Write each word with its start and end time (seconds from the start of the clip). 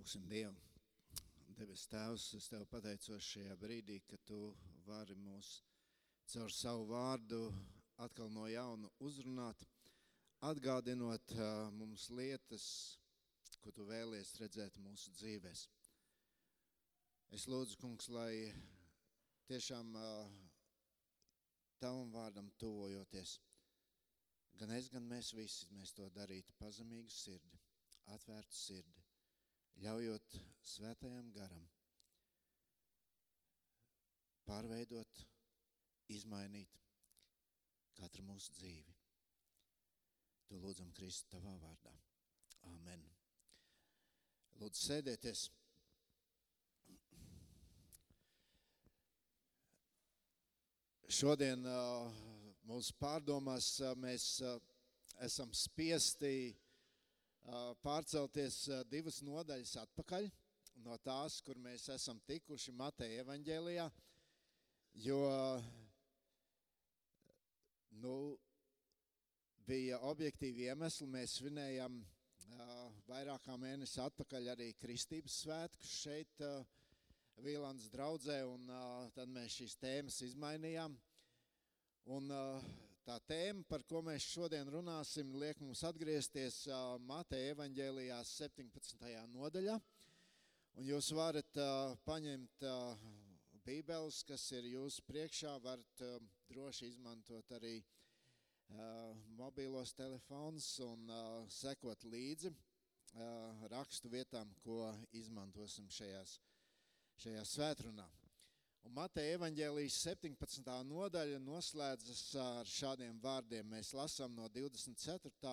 Lūksim 0.00 0.22
Dievu. 0.30 0.54
Debes 1.58 1.82
Tēvs, 1.92 2.30
es 2.38 2.46
Tev 2.48 2.62
pateicos 2.70 3.26
šajā 3.34 3.52
brīdī, 3.60 3.98
ka 4.08 4.16
Tu 4.24 4.36
vari 4.86 5.12
mūs 5.12 5.50
caur 6.32 6.54
savu 6.56 6.86
vārdu 6.88 7.40
atkal 8.00 8.30
no 8.32 8.46
jauna 8.48 8.88
uzrunāt, 9.04 9.60
atgādinot 10.48 11.34
mums 11.76 12.06
lietas, 12.16 12.64
ko 13.60 13.74
Tu 13.76 13.84
vēlies 13.90 14.30
redzēt 14.40 14.78
mūsu 14.80 15.12
dzīvēs. 15.18 15.66
Es 17.36 17.44
lūdzu, 17.52 17.76
kungs, 17.82 18.08
lai 18.08 18.54
tiešām 19.52 19.92
Tavam 21.84 22.16
vārdam 22.16 22.48
tuvojoties, 22.62 23.36
gan 24.64 24.72
es, 24.80 24.88
gan 24.96 25.12
mēs 25.12 25.34
visi, 25.36 25.68
mēs 25.76 25.92
to 25.92 26.08
darītu 26.16 26.56
pazemīgu 26.64 27.12
sirdi, 27.20 27.62
atvērtu 28.16 28.62
sirdi 28.62 28.99
ļaujot 29.78 30.40
svētajam 30.74 31.30
garam 31.32 31.68
pārveidot, 34.50 35.22
izmainīt 36.10 36.80
katru 37.98 38.24
mūsu 38.26 38.52
dzīvi. 38.58 38.96
To 40.50 40.58
lūdzam 40.58 40.90
Kristu 40.96 41.30
tavā 41.36 41.54
vārdā. 41.62 41.92
Amen. 42.72 43.04
Lūdzu, 44.58 44.82
sēdieties. 44.88 45.46
Šodien 51.10 51.62
mūsu 52.66 52.94
pārdomās 52.98 53.70
mēs 53.98 54.26
esam 55.26 55.54
spiesti 55.54 56.52
pārcelties 57.82 58.62
divas 58.90 59.20
nodaļas 59.26 59.76
atpakaļ 59.84 60.28
no 60.84 60.96
tās, 61.04 61.40
kur 61.44 61.58
mēs 61.60 61.88
esam 61.92 62.20
tikuši 62.28 62.72
Mateja 62.76 63.24
evaņģēlijā, 63.24 63.86
jo 65.04 65.20
nu, 68.00 68.14
bija 69.66 70.00
objektīvi 70.08 70.68
iemesli, 70.70 71.08
mēs 71.10 71.36
svinējam 71.40 72.00
vairāk 73.08 73.44
kā 73.46 73.56
mēnesi 73.60 74.00
atpakaļ 74.02 74.52
arī 74.54 74.72
kristības 74.80 75.40
svētkus 75.44 75.96
šeit 76.04 76.44
Vīlandes 77.40 77.88
draudzē, 77.92 78.42
un 78.44 78.66
tad 79.16 79.30
mēs 79.32 79.54
šīs 79.60 79.76
tēmas 79.80 80.20
izmainījām. 80.26 80.96
Un 82.16 82.32
tā 83.10 83.16
tēma, 83.26 83.64
par 83.66 83.82
ko 83.90 84.04
mēs 84.06 84.22
šodien 84.30 84.68
runāsim, 84.70 85.32
liek 85.40 85.58
mums 85.58 85.80
atgriezties 85.88 86.60
Mateja 87.08 87.56
evaņģēlijās 87.56 88.34
17. 88.38 89.08
nodaļā. 89.32 89.74
Un 90.78 90.86
jūs 90.86 91.08
varat 91.18 91.58
paņemt 92.06 92.66
bībeles, 93.66 94.20
kas 94.28 94.44
ir 94.54 94.68
jūsu 94.76 95.02
priekšā, 95.08 95.56
varat 95.64 96.04
droši 96.52 96.92
izmantot 96.92 97.50
arī 97.58 97.80
mobīlos 99.40 99.96
telefonus 99.98 100.70
un 100.86 101.10
sekot 101.50 102.06
līdzi 102.06 102.54
rakstu 103.74 104.12
vietām, 104.12 104.54
ko 104.62 104.84
izmantosim 105.18 105.90
šajās, 105.90 106.38
šajā 107.26 107.46
svētrunā. 107.56 108.06
Un 108.86 108.94
Mateja 108.96 109.36
evaņģēlijas 109.36 109.96
17. 110.06 110.70
nodaļa 110.88 111.38
noslēdzas 111.44 112.22
ar 112.40 112.68
šādiem 112.68 113.18
vārdiem. 113.20 113.68
Mēs 113.68 113.92
lasām 113.96 114.32
no 114.38 114.48
24. 114.48 115.52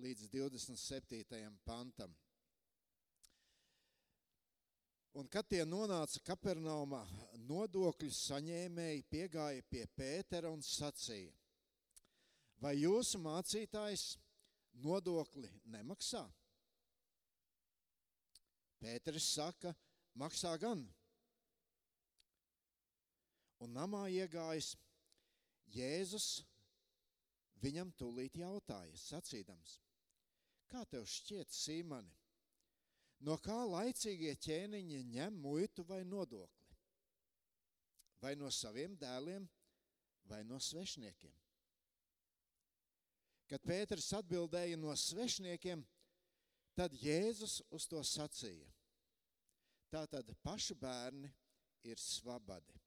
līdz 0.00 0.28
27. 0.32 1.50
pantam. 1.66 2.14
Un 5.20 5.28
kad 5.28 5.44
tie 5.44 5.60
nonāca 5.68 6.22
Kapernaumā, 6.24 7.02
nodokļu 7.44 8.08
saņēmēji 8.16 9.04
piegāja 9.12 9.64
pie 9.68 9.84
Pētera 9.92 10.48
un 10.48 10.64
sacīja, 10.64 11.34
vai 12.64 12.78
jūsu 12.78 13.20
mācītājs 13.20 14.06
nodokli 14.80 15.50
nemaksā? 15.68 16.24
Pēteris 18.80 19.28
saka, 19.34 19.74
maksā 20.16 20.56
gan. 20.64 20.86
Un 23.62 23.76
namā 23.76 24.08
iegājis 24.10 24.72
Jēzus 25.70 26.42
viņam 27.62 27.92
tūlīt 27.94 28.40
jautāja, 28.40 28.96
sacīdams, 28.98 29.76
kā 30.72 30.82
tev 30.90 31.06
šķiet, 31.06 31.52
Sīmani, 31.54 32.10
no 33.22 33.36
kā 33.38 33.60
laicīgie 33.68 34.34
ķēniņi 34.42 35.04
ņem 35.12 35.38
muitu 35.44 35.86
vai 35.86 36.02
nodokli? 36.02 36.58
Vai 38.22 38.34
no 38.38 38.50
saviem 38.54 38.96
dēliem, 38.98 39.46
vai 40.30 40.42
no 40.46 40.58
svešniekiem? 40.62 41.34
Kad 43.50 43.62
Pēters 43.66 44.10
atbildēja 44.16 44.78
no 44.80 44.94
svešniekiem, 44.96 45.82
tad 46.78 46.94
Jēzus 46.98 47.60
uz 47.70 47.86
to 47.90 48.02
sacīja. 48.06 48.70
Tātad 49.92 50.30
pašu 50.42 50.74
bērni 50.80 51.28
ir 51.84 52.00
svabadi 52.00 52.81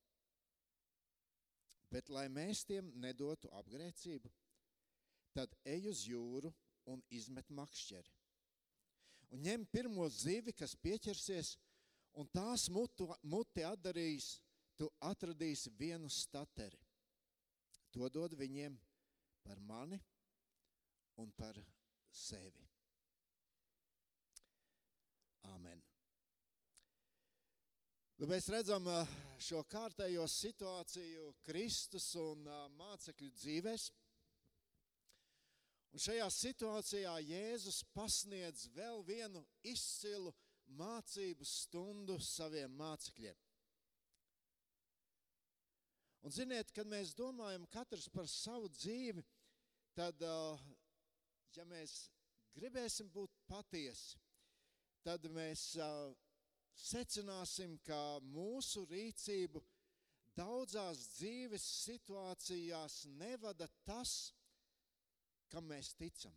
bet 1.96 2.12
lai 2.12 2.26
mēs 2.28 2.66
tiem 2.68 2.90
nedotu 3.00 3.48
apgrēcību, 3.56 4.32
tad 5.36 5.54
ej 5.64 5.88
uz 5.94 6.02
jūru 6.10 6.52
un 6.92 7.04
izmet 7.16 7.48
makšķeri. 7.56 8.12
Un 9.32 9.46
ņem 9.48 9.64
pirmo 9.72 10.08
zivi, 10.12 10.54
kas 10.54 10.76
pieķersies, 10.84 11.56
un 12.20 12.28
tās 12.36 12.68
mutu, 12.72 13.08
muti 13.24 13.64
atdarīs, 13.68 14.36
tu 14.76 14.90
atradīsi 15.08 15.72
vienu 15.80 16.12
stateri. 16.12 16.80
To 17.96 18.12
dod 18.12 18.36
viņiem 18.36 18.76
par 19.48 19.60
mani 19.64 20.02
un 21.24 21.32
par 21.40 21.60
sevi. 22.12 22.68
Amen. 25.56 25.85
Nu, 28.16 28.30
mēs 28.32 28.46
redzam 28.48 28.86
šo 29.44 29.60
kārtējo 29.68 30.24
situāciju 30.32 31.34
Kristus 31.44 32.14
un 32.16 32.46
mācekļu 32.80 33.28
dzīvēs. 33.36 33.90
Un 35.92 36.04
šajā 36.04 36.30
situācijā 36.32 37.12
Jēzus 37.28 37.82
pasniedz 37.92 38.70
vēl 38.76 39.04
vienu 39.08 39.42
izcilu 39.68 40.32
mācību 40.80 41.44
stundu 41.48 42.16
saviem 42.24 42.72
mācekļiem. 42.80 43.36
Un 46.24 46.34
ziniet, 46.34 46.72
kad 46.72 46.88
mēs 46.88 47.12
domājam 47.20 47.68
katrs 47.68 48.08
par 48.16 48.32
savu 48.32 48.72
dzīvi, 48.78 49.26
tad, 49.96 50.24
ja 51.60 51.68
mēs 51.68 51.98
gribēsim 52.56 53.12
būt 53.12 53.36
patiesi, 53.52 54.16
tad 55.04 55.28
mēs 55.36 55.74
secināsim, 56.76 57.78
ka 57.86 58.20
mūsu 58.22 58.86
rīcību 58.90 59.62
daudzās 60.36 61.06
dzīves 61.16 61.66
situācijās 61.86 63.06
nevada 63.20 63.68
tas, 63.88 64.34
kam 65.50 65.70
mēs 65.72 65.94
ticam. 65.96 66.34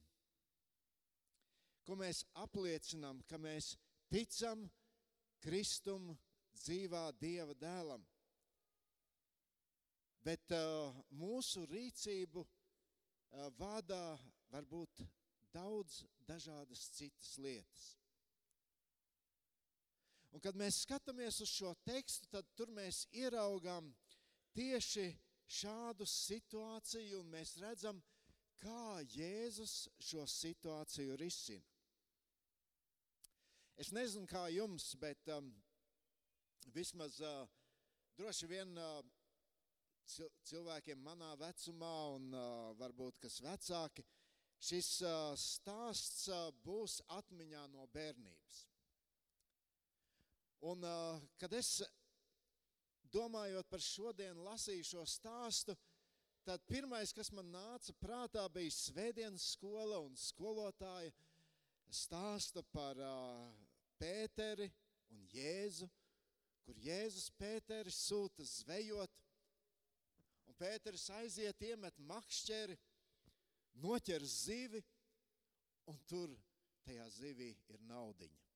Ko 1.87 1.97
mēs 1.97 2.22
apliecinām, 2.38 3.22
ka 3.27 3.41
mēs 3.41 3.72
ticam 4.12 4.66
Kristum 5.43 6.12
dzīvā 6.59 7.09
Dieva 7.21 7.54
dēlam. 7.59 8.04
Bet 10.22 10.53
uh, 10.53 10.93
mūsu 11.16 11.65
rīcību 11.71 12.43
uh, 12.44 13.48
vada 13.57 14.18
varbūt 14.53 15.04
daudz 15.54 16.03
dažādas 16.28 16.83
citas 16.98 17.39
lietas. 17.41 17.86
Un 20.36 20.42
kad 20.45 20.57
mēs 20.60 20.83
skatāmies 20.84 21.41
uz 21.45 21.51
šo 21.51 21.72
tekstu, 21.86 22.28
tad 22.33 22.48
tur 22.57 22.71
mēs 22.75 23.07
ieraugām 23.16 23.89
tieši 24.57 25.09
šādu 25.48 26.07
situāciju 26.09 27.22
un 27.22 27.33
mēs 27.33 27.57
redzam, 27.63 28.03
kā 28.60 29.01
Jēzus 29.15 29.89
šo 30.03 30.27
situāciju 30.28 31.16
risina. 31.21 31.65
Es 33.78 33.92
nezinu, 33.95 34.27
kā 34.27 34.48
jums, 34.51 34.91
bet 34.98 35.28
um, 35.30 35.53
vismaz 36.74 37.21
uh, 37.22 37.47
droši 38.19 38.48
vien 38.51 38.72
uh, 38.74 38.98
cilvēkiem 40.51 41.04
manā 41.04 41.34
vecumā 41.39 41.92
un 42.16 42.33
uh, 42.34 42.72
varbūt 42.81 43.21
kas 43.22 43.39
vecāki, 43.45 44.03
šis 44.59 44.89
uh, 45.07 45.31
stāsts 45.39 46.27
uh, 46.33 46.48
būs 46.65 46.98
atmiņā 47.21 47.69
no 47.71 47.86
bērnības. 47.95 48.65
Un, 50.66 50.83
kad 51.39 51.53
es 51.55 51.83
domājot 53.15 53.69
par 53.71 53.83
šodienu 53.83 54.43
lasīju 54.49 54.87
šo 54.87 55.05
stāstu, 55.07 55.77
tad 56.49 56.65
pirmais, 56.66 57.13
kas 57.15 57.31
man 57.33 57.51
nāca 57.53 57.95
prātā, 58.01 58.45
bija 58.53 58.75
svētdienas 58.75 59.53
skola 59.55 60.01
un 60.03 60.16
skolotāja 60.19 61.13
stāsta 61.95 62.65
par 62.72 62.99
Pēteri 63.99 64.69
un 65.15 65.25
Jēzu, 65.33 65.89
kur 66.66 66.83
Jēzus 66.83 67.31
Pēteri 67.39 67.93
sūta 67.95 68.45
zvejot, 68.45 69.15
un 70.49 70.59
Pēteris 70.59 71.09
aiziet, 71.21 71.63
iemet 71.71 71.97
makšķeri, 72.10 72.77
noķer 73.84 74.27
zivi, 74.27 74.83
un 75.89 76.03
tur 76.10 76.34
tajā 76.84 77.09
zivī 77.15 77.55
ir 77.72 77.81
naudiņa. 77.89 78.47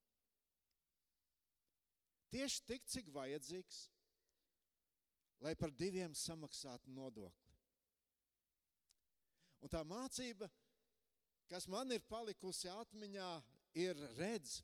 Tieši 2.33 2.63
tik, 2.65 2.87
cik 2.89 3.11
vajadzīgs, 3.13 3.83
lai 5.45 5.53
par 5.59 5.73
diviem 5.77 6.15
samaksātu 6.17 6.93
nodokli. 6.97 7.57
Un 9.63 9.71
tā 9.71 9.83
mācība, 9.87 10.49
kas 11.51 11.69
man 11.71 11.93
ir 11.93 12.03
palikusi 12.09 12.71
atmiņā, 12.73 13.31
ir 13.79 14.01
redz, 14.17 14.63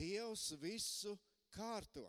Dievs 0.00 0.46
visu 0.62 1.12
kārto. 1.52 2.06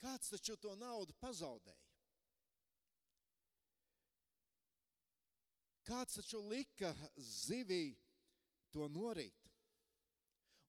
Kāds 0.00 0.30
taču 0.32 0.56
to 0.60 0.72
naudu 0.80 1.12
pazaudēja? 1.20 1.80
Kāds 5.84 6.16
taču 6.16 6.40
lika 6.48 6.94
zivī 7.20 7.92
to 8.72 8.88
norīt? 8.88 9.43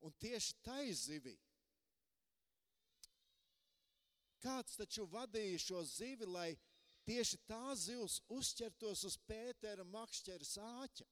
Un 0.06 0.13
tieši 0.22 0.54
tai 0.62 0.94
zivī. 0.94 1.34
Kāds 4.46 4.78
taču 4.78 5.07
vadīja 5.10 5.57
šo 5.63 5.81
zivi, 5.90 6.28
lai 6.30 6.52
tieši 7.07 7.40
tā 7.50 7.74
zivs 7.80 8.19
uzķertos 8.30 9.02
uz 9.10 9.18
Pētera 9.25 9.86
makšķera 9.90 10.46
sāķa. 10.46 11.07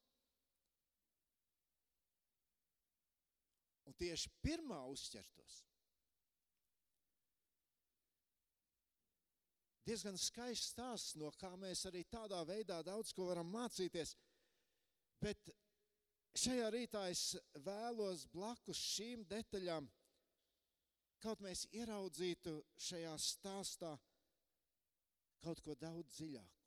Un 3.90 3.98
tieši 3.98 4.30
pirmā 4.46 4.84
uzķertos. 4.94 5.64
Diezgan 9.84 10.16
skaists 10.16 10.70
stāsts, 10.72 11.18
no 11.20 11.34
kā 11.36 11.50
mēs 11.60 11.84
arī 11.90 12.06
tādā 12.08 12.40
veidā 12.48 12.78
daudz 12.86 13.12
ko 13.18 13.26
varam 13.28 13.50
mācīties. 13.52 14.14
Bet 15.20 15.50
šajā 16.38 16.70
rītā 16.74 17.04
es 17.12 17.36
vēlos 17.66 18.26
blakus 18.34 18.80
šīm 18.96 19.26
detaļām, 19.30 19.88
kaut 21.24 21.44
mēs 21.46 21.68
ieraudzītu 21.72 22.58
šajā 22.88 23.14
stāstā 23.22 23.94
kaut 25.44 25.62
ko 25.64 25.76
daudz 25.76 26.18
dziļāku. 26.18 26.60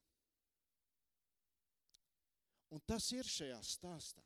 Un 2.74 2.82
tas 2.84 3.06
ir 3.14 3.28
šajā 3.30 3.58
stāstā. 3.64 4.24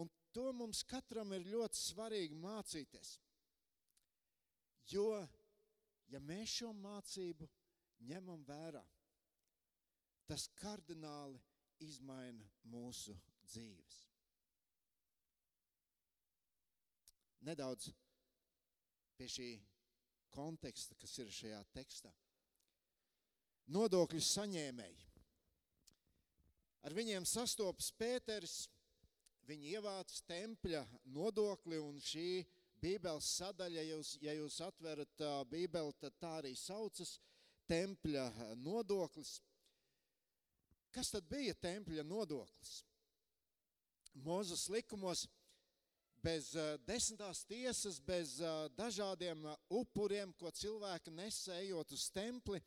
Un 0.00 0.08
to 0.32 0.46
mums 0.56 0.80
katram 0.88 1.34
ir 1.36 1.46
ļoti 1.52 1.78
svarīgi 1.78 2.38
mācīties. 2.40 3.18
Jo 4.90 5.10
ja 6.10 6.20
mēs 6.24 6.56
šo 6.60 6.72
mācību 6.74 7.46
ņemam 8.08 8.42
vērā, 8.48 8.82
tas 10.26 10.48
kardināli 10.58 11.38
izmaina 11.84 12.46
mūsu 12.70 13.14
dzīves. 13.48 13.98
Nedaudz 17.46 17.88
pie 19.16 19.28
šī 19.28 19.50
konteksta, 20.32 20.96
kas 21.00 21.16
ir 21.22 21.30
šajā 21.32 21.60
tekstā. 21.74 22.12
Nodokļu 23.70 24.20
saņēmēji. 24.24 25.06
Ar 26.86 26.96
viņiem 26.96 27.26
sastopas 27.28 27.90
Pēters, 27.92 28.64
viņi 29.48 29.74
ievāc 29.76 30.14
tempļa 30.28 30.84
nodokli 31.12 31.80
un 31.80 32.00
šī 32.00 32.42
Bībeles 32.80 33.26
sadaļa, 33.36 33.82
jūs, 33.90 34.14
ja 34.24 34.32
jūs 34.32 34.56
atverat 34.64 35.22
Bībeli, 35.50 35.92
tad 36.00 36.16
tā 36.22 36.30
arī 36.38 36.54
saucas 36.56 37.18
tempļa 37.68 38.54
nodoklis. 38.62 39.36
Kas 40.90 41.12
tad 41.14 41.26
bija 41.30 41.54
tempļa 41.54 42.02
nodoklis? 42.06 42.80
Mūzes 44.26 44.66
likumos 44.74 45.26
bez 46.20 46.50
uh, 46.58 46.74
desmitās 46.86 47.44
tiesas, 47.48 48.00
bez 48.02 48.40
uh, 48.42 48.66
dažādiem 48.76 49.46
upuriem, 49.70 50.34
ko 50.36 50.50
cilvēki 50.50 51.14
nesējot 51.14 51.94
uz 51.94 52.08
templi, 52.10 52.58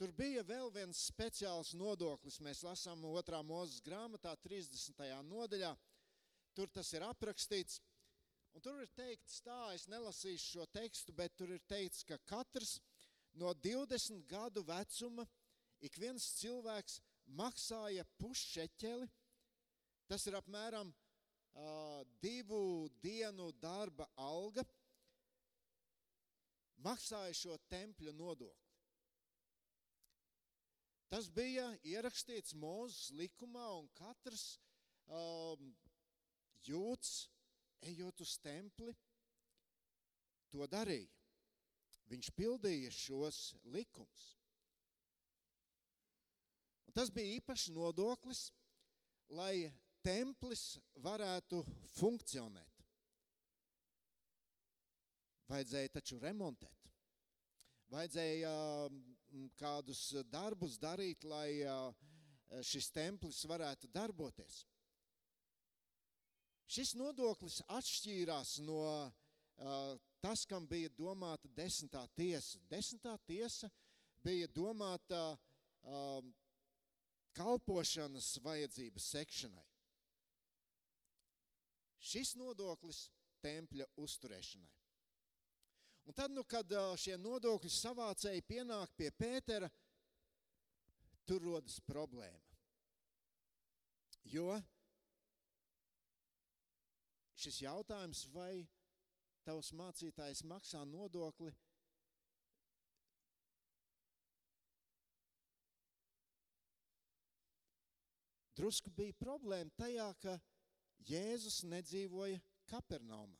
tur 0.00 0.14
bija 0.16 0.42
vēl 0.48 0.72
viens 0.72 1.04
speciāls 1.10 1.74
nodoklis. 1.76 2.40
Mēs 2.40 2.64
lasām 2.64 3.04
otrā 3.12 3.42
mūzes 3.44 3.84
grāmatā, 3.84 4.32
30. 4.40 5.04
nodaļā. 5.28 5.74
Tur 6.56 6.72
tas 6.72 6.88
ir 6.96 7.04
aprakstīts. 7.06 7.82
Un 8.56 8.64
tur 8.64 8.80
ir 8.82 8.88
teikts 8.96 9.42
tā, 9.46 9.58
es 9.76 9.84
nelasīšu 9.92 10.56
šo 10.56 10.64
tekstu, 10.74 11.12
bet 11.14 11.36
tur 11.38 11.52
ir 11.54 11.60
teikts, 11.70 12.02
ka 12.02 12.16
katrs 12.26 12.80
no 13.38 13.52
20 13.54 14.24
gadu 14.26 14.64
vecuma 14.66 15.28
ik 15.80 15.96
viens 16.00 16.24
cilvēks 16.40 16.98
maksāja 17.38 18.04
pušķeķeli. 18.20 19.08
Tas 20.10 20.26
ir 20.26 20.36
apmēram 20.38 20.90
uh, 20.90 22.00
divu 22.22 22.88
dienu 23.02 23.50
darba 23.62 24.08
alga. 24.18 24.64
Maksāja 26.80 27.36
šo 27.36 27.58
tempļa 27.70 28.14
nodokli. 28.16 28.70
Tas 31.10 31.26
bija 31.34 31.66
ierakstīts 31.90 32.54
Mūzes 32.54 33.10
likumā, 33.18 33.66
un 33.80 33.88
katrs 33.98 34.60
um, 35.10 35.72
jūts 36.62 37.26
ejot 37.90 38.22
uz 38.22 38.36
templi, 38.38 38.94
to 40.54 40.66
darīja. 40.70 41.10
Viņš 42.10 42.30
pildīja 42.34 42.90
šos 42.94 43.40
likumus. 43.74 44.39
Tas 46.94 47.10
bija 47.14 47.36
īpašs 47.38 47.68
nodoklis, 47.74 48.48
lai 49.36 49.70
templis 50.02 50.78
varētu 51.04 51.62
funkcionēt. 51.94 52.66
Vajadzēja 55.50 55.92
taču 55.98 56.18
remontēt. 56.22 56.90
Vajadzēja 57.90 58.52
mm, 58.90 59.48
kādus 59.58 60.02
darbus 60.30 60.76
darīt, 60.78 61.24
lai 61.26 61.58
šis 62.66 62.90
templis 62.94 63.42
varētu 63.50 63.90
darboties. 63.94 64.64
Šis 66.70 66.94
nodoklis 66.98 67.58
atšķīrās 67.66 68.60
no 68.62 68.82
tas, 70.22 70.44
kam 70.46 70.68
bija 70.70 70.90
domāta 70.94 71.50
desmitā 71.56 72.04
tiesa. 72.14 72.60
Desmitā 72.70 73.16
tiesa 73.26 73.70
bija 74.22 74.46
domāta 74.54 75.34
kalpošanas 77.36 78.34
vajadzības 78.44 79.06
sekšanai. 79.14 79.66
Šis 82.00 82.34
nodoklis 82.40 83.08
tempļa 83.44 83.86
uzturēšanai. 84.00 84.70
Un 86.08 86.16
tad, 86.16 86.32
nu, 86.32 86.42
kad 86.48 86.72
šie 86.98 87.14
nodokļu 87.20 87.70
savācēji 87.70 88.42
pienāk 88.48 88.92
pie 88.98 89.10
Pētera, 89.14 89.68
tur 91.28 91.44
rodas 91.44 91.76
problēma. 91.86 92.40
Jo 94.26 94.56
šis 97.40 97.62
jautājums, 97.62 98.24
vai 98.34 98.66
tavs 99.46 99.70
mācītājs 99.76 100.42
maksā 100.48 100.82
nodokli, 100.88 101.52
drusku 108.60 108.92
bija 108.92 109.16
problēma 109.16 109.72
tajā, 109.80 110.08
ka 110.20 110.36
Jēzus 111.08 111.62
nedzīvoja 111.68 112.40
Kapernaumā. 112.68 113.38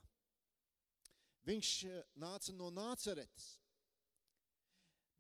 Viņš 1.49 1.73
eh, 1.89 2.01
nāca 2.21 2.55
no 2.57 2.69
Nāceretes, 2.73 3.55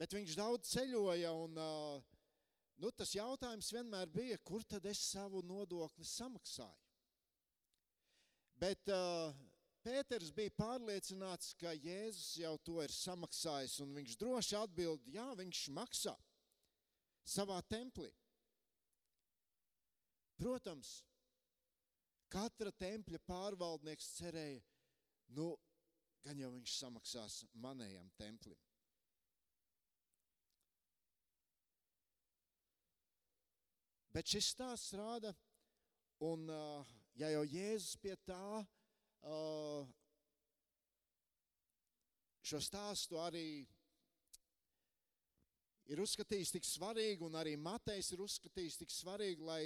bet 0.01 0.17
viņš 0.17 0.37
daudz 0.41 0.73
ceļoja 0.73 1.33
un 1.37 1.61
eh, 1.61 2.11
nu, 2.81 2.93
tas 2.97 3.13
jautājums 3.17 3.73
vienmēr 3.77 4.09
bija, 4.13 4.41
kur 4.45 4.65
tad 4.65 4.89
es 4.89 5.03
savu 5.13 5.43
nodokli 5.45 6.07
samaksāju? 6.09 6.87
Bet 8.61 8.91
uh, 8.93 9.33
Pēters 9.81 10.29
bija 10.37 10.53
pārliecināts, 10.53 11.55
ka 11.57 11.71
Jēzus 11.73 12.35
jau 12.43 12.53
to 12.61 12.83
ir 12.85 12.93
samaksājis, 12.93 13.79
un 13.81 13.95
viņš 13.97 14.19
droši 14.21 14.59
atbild, 14.59 15.07
jā, 15.09 15.31
viņš 15.39 15.63
maksā 15.73 16.13
savā 17.25 17.63
templī. 17.73 18.11
Protams, 20.41 20.95
katra 22.33 22.73
tempļa 22.81 23.21
pārvaldnieks 23.29 24.09
cerēja, 24.17 24.63
nu, 25.37 25.53
gan 26.25 26.41
jau 26.41 26.51
viņš 26.55 26.79
samaksās 26.79 27.43
manējam 27.61 28.09
templim. 28.17 28.59
Bet 34.11 34.27
šis 34.27 34.49
stāsts 34.57 34.97
rāda 34.99 35.31
Un, 36.21 36.51
ja 37.17 37.31
jau 37.33 37.47
Jēzus 37.49 37.97
pie 37.97 38.13
tā 38.29 38.61
šo 42.45 42.61
stāstu 42.61 43.17
arī 43.21 43.65
ir 45.89 46.03
uzskatījis 46.05 46.53
tik 46.59 46.69
svarīgu, 46.69 47.25
un 47.25 47.39
arī 47.41 47.55
Matejs 47.57 48.13
ir 48.13 48.21
uzskatījis 48.21 48.77
tik 48.83 48.93
svarīgu, 48.93 49.49
lai 49.49 49.65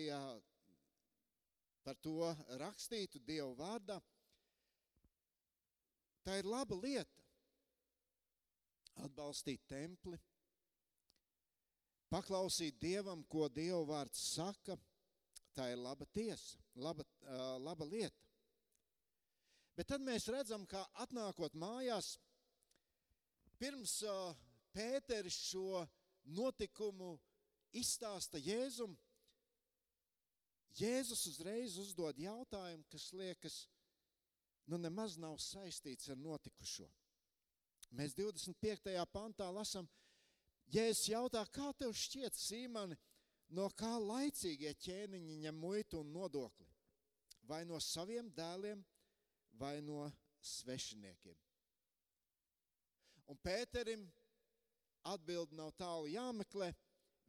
par 1.85 1.99
to 2.03 2.31
rakstītu 2.61 3.21
Dievu 3.26 3.53
vārdā. 3.59 4.00
Tā 6.25 6.38
ir 6.41 6.49
laba 6.49 6.76
lieta 6.81 7.25
atbalstīt 9.05 9.64
templi, 9.69 10.19
paklausīt 12.12 12.79
Dievam, 12.81 13.25
ko 13.29 13.49
Dieva 13.53 13.83
vārds 13.88 14.21
saka. 14.35 14.79
Tā 15.55 15.69
ir 15.71 15.79
laba 15.79 16.07
tiesa, 16.11 16.59
laba, 16.75 17.05
uh, 17.23 17.57
laba 17.62 17.87
lieta. 17.87 18.25
Bet 19.75 19.87
tad 19.91 20.03
mēs 20.03 20.26
redzam, 20.31 20.64
ka 20.67 20.83
atnākot 21.05 21.55
mājās, 21.59 22.17
pirms 23.59 24.00
uh, 24.07 24.35
Pēteris 24.75 25.37
šo 25.53 25.85
notikumu 26.35 27.12
izstāsta 27.79 28.41
Jēzum, 28.43 28.97
Jēzus 30.75 31.26
uzreiz 31.31 31.76
uzdod 31.78 32.19
jautājumu, 32.19 32.85
kas 32.90 33.12
liekas, 33.14 33.59
nu 34.66 34.78
nemaz 34.81 35.16
nav 35.21 35.37
saistīts 35.38 36.11
ar 36.11 36.19
notikušo. 36.19 36.88
Mēs 37.95 38.16
25. 38.19 38.90
pantā 39.12 39.47
lasām, 39.54 39.87
Jēzus 40.75 41.11
jautā, 41.12 41.45
kā 41.52 41.71
tev 41.78 41.93
šķiet, 41.95 42.35
Sīmani, 42.35 42.97
no 43.54 43.69
kā 43.78 43.93
laicīgie 44.00 44.73
ķēniņi 44.81 45.38
ņem 45.45 45.61
muitu 45.61 46.00
un 46.00 46.12
nodokli? 46.14 46.66
Vai 47.45 47.62
no 47.69 47.78
saviem 47.78 48.31
dēliem, 48.33 48.81
vai 49.61 49.76
no 49.85 50.09
svešiniekiem? 50.40 51.37
Un 53.31 53.38
Pēterim 53.45 54.09
atbild 55.04 55.52
nav 55.57 55.73
tālu 55.78 56.09
jāmeklē. 56.12 56.73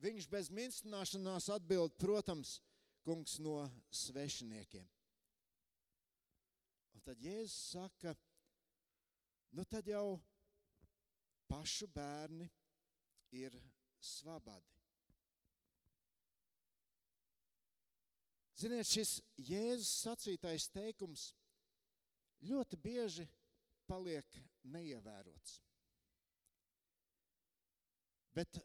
Viņš 0.03 0.27
bez 0.31 0.49
minstināšanās 0.51 1.47
atbild, 1.55 1.93
protams, 1.99 2.57
kungs 3.05 3.37
no 3.39 3.59
svešiniekiem. 3.93 4.85
Un 6.95 7.03
tad 7.05 7.21
Jēzus 7.21 7.57
saka, 7.75 8.15
nu 9.53 9.65
tad 9.69 9.85
jau 9.87 10.17
pašu 11.47 11.87
bērni 11.93 12.47
ir 13.37 13.53
svabadi. 14.01 14.73
Ziniet, 18.55 18.87
šis 18.87 19.19
Jēzus 19.37 19.91
sacītais 20.05 20.69
teikums 20.73 21.27
ļoti 22.47 22.79
bieži 22.79 23.27
paliek 23.85 24.37
neievērots. 24.73 25.59
Bet, 28.35 28.57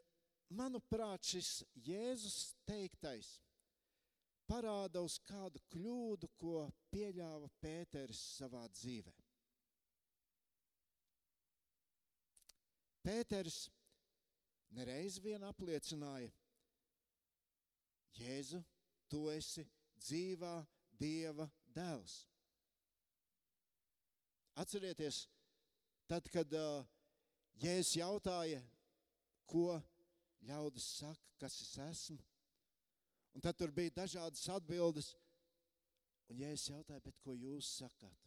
manuprāt, 0.48 1.26
šis 1.26 1.60
Jēzus 1.86 2.54
teiktais 2.66 3.36
parāda 4.50 5.02
uz 5.06 5.20
kādu 5.28 5.60
kļūdu, 5.70 6.28
ko 6.40 6.64
pieļāva 6.90 7.48
Pēters 7.62 8.20
savā 8.40 8.64
dzīvē. 8.74 9.12
Pēters 13.06 13.62
nereiz 14.76 15.18
vien 15.22 15.44
apliecināja, 15.46 16.32
Jēzu, 18.20 18.58
tu 19.08 19.28
esi 19.32 19.62
dzīvā 20.02 20.56
Dieva 21.00 21.46
dēls. 21.72 22.16
Atcerieties, 24.60 25.22
tad, 26.10 26.26
kad 26.34 26.52
uh, 26.58 26.82
Jēzus 27.62 27.94
jautāja, 28.02 28.60
ko 29.48 29.78
ļaudis 30.44 30.90
saka, 30.98 31.32
kas 31.40 31.56
es 31.64 31.72
esmu, 31.86 32.18
un 33.34 33.44
tad 33.44 33.58
tur 33.58 33.72
bija 33.74 33.94
dažādas 34.02 34.46
atbildes, 34.52 35.12
un 36.30 36.40
Jēzus 36.40 36.70
jautāja, 36.72 37.02
bet 37.04 37.18
ko 37.24 37.34
jūs 37.34 37.68
sakāt? 37.80 38.26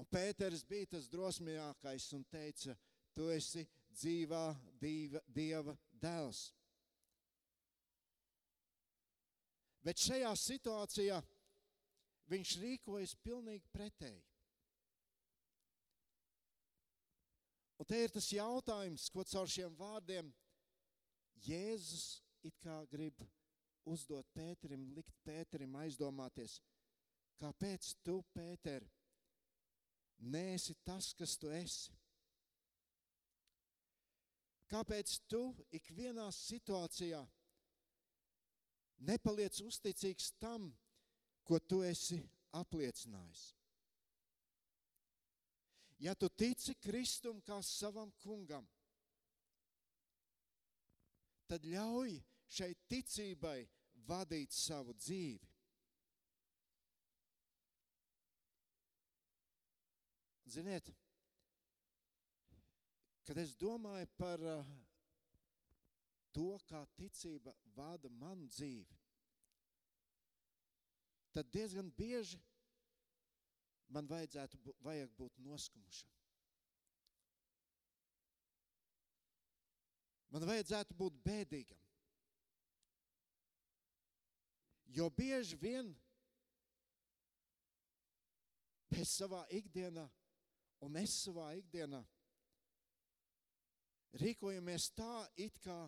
Un 0.00 0.08
Pēters 0.10 0.64
bija 0.66 0.94
tas 0.96 1.06
drosmīgākais 1.10 2.08
un 2.16 2.24
teica, 2.26 2.74
tu 3.14 3.28
esi 3.30 3.62
dzīvā 3.94 4.44
dieva, 4.80 5.22
dieva 5.30 5.76
dēls. 6.02 6.48
Bet 9.84 10.00
šajā 10.00 10.32
situācijā 10.40 11.20
viņš 12.32 12.54
rīkojas 12.62 13.14
pilnīgi 13.22 13.68
pretēji. 13.72 14.22
Un 17.78 17.88
te 17.90 17.98
ir 18.00 18.12
tas 18.14 18.30
jautājums, 18.32 19.10
ko 19.12 19.24
caur 19.28 19.50
šiem 19.50 19.74
vārdiem 19.76 20.30
Jēzus 21.44 22.22
it 22.48 22.56
kā 22.64 22.80
grib 22.90 23.18
uzdot 23.90 24.28
Pēterim, 24.34 24.86
likt 24.96 25.16
Pēterim 25.26 25.74
aizdomāties, 25.80 26.58
kāpēc 27.40 27.90
tu, 28.04 28.20
Pēter, 28.34 28.86
neesi 30.18 30.76
tas, 30.84 31.12
kas 31.18 31.36
tu 31.40 31.50
esi. 31.52 31.92
Kāpēc 34.70 35.18
tu 35.28 35.42
ikvienā 35.76 36.30
situācijā 36.32 37.20
nepaliec 39.04 39.60
uzticīgs 39.62 40.32
tam, 40.40 40.70
ko 41.44 41.60
tu 41.60 41.82
esi 41.84 42.18
apliecinājis? 42.56 43.44
Ja 46.02 46.14
tu 46.18 46.28
tici 46.28 46.74
Kristum 46.82 47.38
kā 47.44 47.60
savam 47.62 48.10
kungam, 48.24 48.64
tad 51.48 51.64
ļauj 51.68 52.16
šai 52.54 52.72
ticībai 52.90 53.58
vadīt 54.08 54.54
savu 54.54 54.94
dzīvi. 54.98 55.50
Ziniet, 60.54 60.92
Kad 63.24 63.38
es 63.40 63.54
domāju 63.56 64.08
par 64.20 64.42
uh, 64.44 64.72
to, 66.36 66.58
kā 66.68 66.82
ticība 66.98 67.54
vada 67.76 68.10
manu 68.20 68.44
dzīvi, 68.52 68.98
tad 71.32 71.48
diezgan 71.54 71.88
bieži 71.96 72.40
man 73.96 74.10
vajadzētu, 74.10 74.60
vajag 74.84 75.14
būt 75.16 75.40
noskumušam. 75.46 76.10
Man 80.34 80.44
vajadzētu 80.50 80.96
būt 80.98 81.16
bēdīgam. 81.24 81.83
Jo 84.94 85.08
bieži 85.10 85.58
vien 85.58 85.88
mēs 88.94 89.16
savā 89.18 89.42
ikdienā, 89.50 90.04
un 90.86 90.98
es 91.00 91.16
savā 91.24 91.48
ikdienā, 91.58 91.98
rīkojamies 94.22 94.92
tā, 94.94 95.24
it 95.34 95.58
kā 95.64 95.80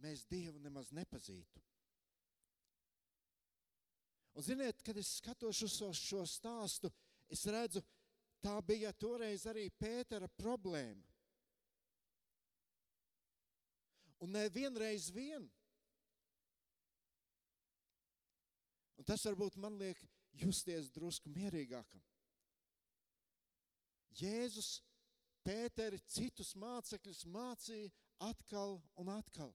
mēs 0.00 0.24
Dievu 0.30 0.62
nemaz 0.64 0.88
nepazītu. 0.96 1.60
Un 4.34 4.42
ziniet, 4.42 4.80
kad 4.82 4.96
es 4.98 5.18
skatos 5.20 5.60
uz 5.62 5.76
šo 6.00 6.24
stāstu, 6.26 6.90
es 7.30 7.44
redzu, 7.46 7.84
tā 8.42 8.56
bija 8.66 8.90
toreiz 8.96 9.44
arī 9.46 9.68
Pētera 9.70 10.26
problēma. 10.40 11.04
Un 14.24 14.32
nevienreiz 14.32 15.10
vien. 15.12 15.44
Un 19.04 19.10
tas 19.12 19.26
varbūt 19.28 19.58
man 19.60 19.74
liek 19.76 19.98
justies 20.40 20.86
drusku 20.88 21.28
mierīgākam. 21.28 22.00
Jēzus 24.16 24.78
Pēteri 25.44 25.98
citus 26.08 26.54
mācekļus 26.56 27.18
mācīja 27.28 27.90
atkal 28.24 28.78
un 28.96 29.10
atkal. 29.12 29.50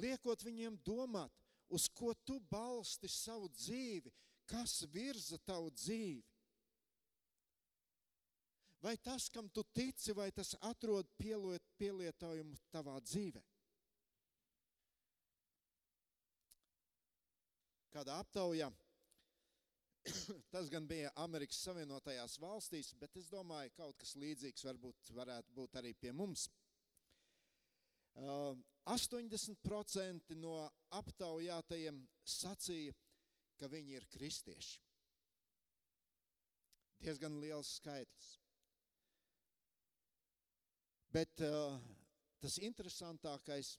Liekot 0.00 0.46
viņiem 0.48 0.78
domāt, 0.80 1.34
uz 1.68 1.90
ko 1.92 2.14
tu 2.24 2.38
balsti 2.48 3.10
savu 3.12 3.50
dzīvi, 3.52 4.14
kas 4.48 4.78
virza 4.94 5.36
tavu 5.44 5.68
dzīvi. 5.76 6.24
Vai 8.80 8.96
tas, 8.96 9.28
kam 9.28 9.52
tu 9.52 9.60
tici, 9.76 10.16
vai 10.16 10.30
tas 10.32 10.54
atrod 10.64 11.12
pielietojumu 11.20 12.56
tavā 12.72 12.96
dzīvē? 13.04 13.44
Kādā 17.96 18.18
aptaujā 18.20 18.68
Tas 20.52 20.68
gan 20.70 20.86
bija 20.86 21.10
Amerikas 21.22 21.58
Savienotajās 21.64 22.36
valstīs, 22.42 22.92
bet 23.00 23.16
es 23.18 23.28
domāju, 23.32 23.72
kaut 23.76 23.98
kas 24.00 24.14
līdzīgs 24.20 24.64
varbūt 24.68 25.12
varētu 25.16 25.54
būt 25.56 25.78
arī 25.80 25.92
pie 25.98 26.12
mums. 26.14 26.46
80% 28.16 30.36
no 30.40 30.54
aptaujātajiem 30.96 31.98
sacīja, 32.36 32.94
ka 33.60 33.68
viņi 33.72 33.98
ir 33.98 34.06
kristieši. 34.12 34.80
Diezgan 37.02 37.36
liels 37.42 37.74
skaitlis. 37.76 38.30
Bet 41.12 41.44
uh, 41.44 41.76
tas 42.40 42.56
interesantākais 42.64 43.76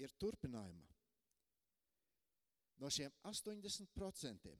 ir 0.00 0.16
turpinājumā. 0.20 0.93
No 2.82 2.90
šiem 2.90 3.12
80% 3.22 4.54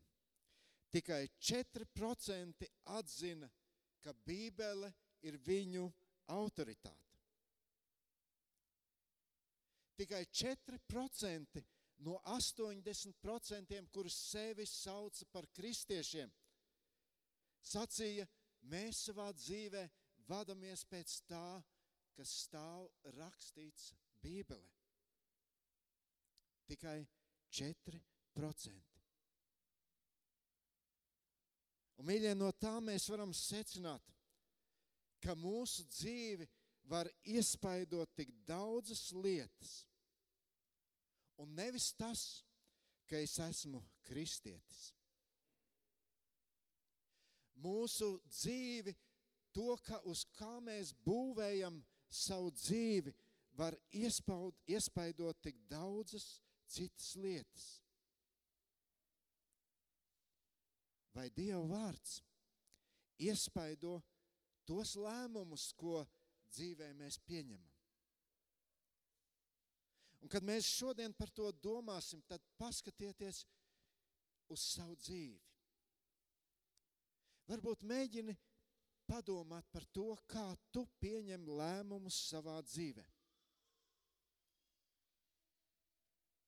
tikai 0.94 1.28
4% 1.40 2.66
atzina, 2.84 3.48
ka 4.04 4.12
Bībele 4.26 4.92
ir 5.26 5.38
viņu 5.42 5.88
autoritāte. 6.30 7.00
Tikai 9.98 10.22
4% 10.26 11.62
no 12.06 12.20
80%, 12.30 13.82
kurus 13.94 14.16
sevi 14.30 14.66
sauca 14.66 15.26
par 15.32 15.46
kristiešiem, 15.54 16.30
sacīja, 17.62 18.26
mēs 18.70 19.04
savā 19.08 19.30
dzīvē 19.34 19.84
vadamies 20.28 20.84
pēc 20.90 21.18
tā, 21.30 21.62
kas 22.14 22.38
stāv 22.44 22.86
rakstīts 23.18 23.90
Bībelē. 24.22 24.70
Tikai 26.70 26.98
4%. 27.02 27.23
Un, 31.94 32.06
mīļie, 32.08 32.34
no 32.34 32.50
tā 32.58 32.74
mēs 32.82 33.06
varam 33.12 33.32
secināt, 33.36 34.02
ka 35.22 35.36
mūsu 35.38 35.86
dzīvi 35.88 36.48
var 36.90 37.08
iespaidot 37.24 38.10
tik 38.18 38.32
daudzas 38.48 39.06
lietas. 39.14 39.84
Un 41.40 41.54
nevis 41.56 41.92
tas, 41.96 42.44
ka 43.08 43.18
es 43.22 43.38
esmu 43.40 43.80
kristietis. 44.06 44.92
Mūsu 47.64 48.18
dzīvi, 48.28 48.92
to, 49.54 49.74
ka 49.86 50.00
uz 50.10 50.24
kā 50.36 50.58
mēs 50.60 50.92
būvējam 51.06 51.78
savu 52.10 52.50
dzīvi, 52.52 53.14
var 53.54 53.76
iespaud, 53.94 54.56
iespaidot 54.66 55.38
tik 55.42 55.60
daudzas 55.70 56.43
citas 56.74 57.14
lietas. 57.20 57.66
Vai 61.14 61.28
Dieva 61.30 61.62
vārds 61.70 62.18
iespaido 63.22 64.00
tos 64.66 64.96
lēmumus, 64.98 65.68
ko 65.78 66.02
dzīvē 66.50 66.90
mēs 66.98 67.20
pieņemam? 67.28 67.70
Un 70.24 70.30
kad 70.32 70.42
mēs 70.42 70.64
šodien 70.64 71.12
par 71.12 71.28
to 71.36 71.50
domāsim, 71.62 72.22
tad 72.26 72.42
paskatieties 72.58 73.42
uz 74.50 74.62
savu 74.72 74.96
dzīvi. 74.96 75.38
Varbūt 77.44 77.84
mēģini 77.84 78.32
padomāt 79.04 79.68
par 79.70 79.84
to, 79.92 80.14
kā 80.26 80.46
tu 80.72 80.86
pieņem 81.02 81.44
lēmumus 81.60 82.16
savā 82.30 82.56
dzīvē. 82.64 83.04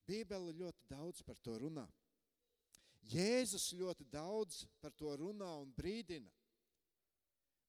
Bībele 0.07 0.55
ļoti 0.55 0.89
daudz 0.91 1.23
par 1.27 1.39
to 1.43 1.57
runā. 1.61 1.87
Jēzus 3.07 3.73
ļoti 3.79 4.07
daudz 4.11 4.65
par 4.83 4.95
to 4.99 5.13
runā 5.19 5.51
un 5.63 5.71
brīdina. 5.77 6.31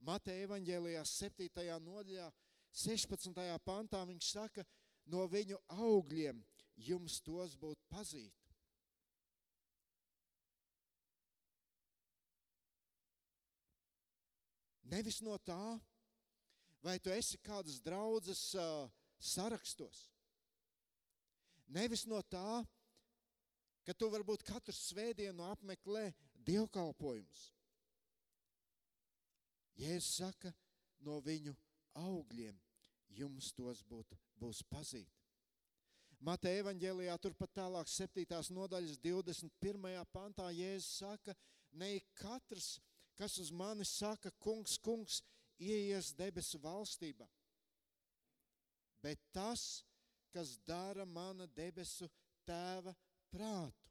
Mateja 0.05 0.45
evaņģēlijā 0.47 1.03
7. 1.09 1.49
nodaļā, 1.81 2.27
16. 2.77 3.33
pantā 3.65 4.03
viņš 4.05 4.31
saka, 4.33 4.65
no 5.09 5.25
viņu 5.29 5.57
augļiem 5.73 6.43
jums 6.87 7.19
tos 7.25 7.55
būtu 7.57 7.81
pazīt. 7.89 8.33
Nevis 14.87 15.19
no 15.25 15.35
tā, 15.43 15.77
vai 16.85 16.95
tu 17.03 17.11
esi 17.11 17.39
kādas 17.43 17.81
draudzes 17.83 18.53
uh, 18.55 18.87
sarakstos. 19.19 20.05
Nevis 21.67 22.05
no 22.07 22.21
tā, 22.23 22.63
ka 23.87 23.95
tu 23.95 24.09
varbūt 24.11 24.45
katru 24.47 24.75
svētdienu 24.75 25.43
apmeklē 25.47 26.09
dievkalpojumus. 26.47 27.51
Jēzus 29.77 30.23
saka, 30.23 30.51
no 31.05 31.19
viņu 31.21 31.53
augļiem 31.99 32.57
jums 33.17 33.51
tos 33.53 33.83
būt, 33.85 34.15
būs 34.39 34.63
pazīt. 34.71 35.11
Mateja 36.17 36.63
evaņģēlijā 36.63 37.15
turpat 37.21 37.51
tālāk 37.59 37.89
7. 37.91 38.25
nodaļas 38.55 38.97
21. 39.03 39.89
pantā 40.11 40.47
Jēzus 40.55 41.03
saka, 41.03 41.35
ne 41.77 41.99
katrs, 42.17 42.77
kas 43.17 43.37
uz 43.41 43.51
mani 43.53 43.85
saka, 43.85 44.31
kungs, 44.41 44.79
kungs, 44.81 45.21
ieies 45.61 46.13
debesu 46.17 46.59
valstībā. 46.61 47.27
Bet 49.01 49.21
tas, 49.33 49.61
kas 49.61 49.96
dara 50.65 51.05
mana 51.05 51.47
debesu 51.47 52.09
tēva 52.45 52.93
prātu. 53.31 53.87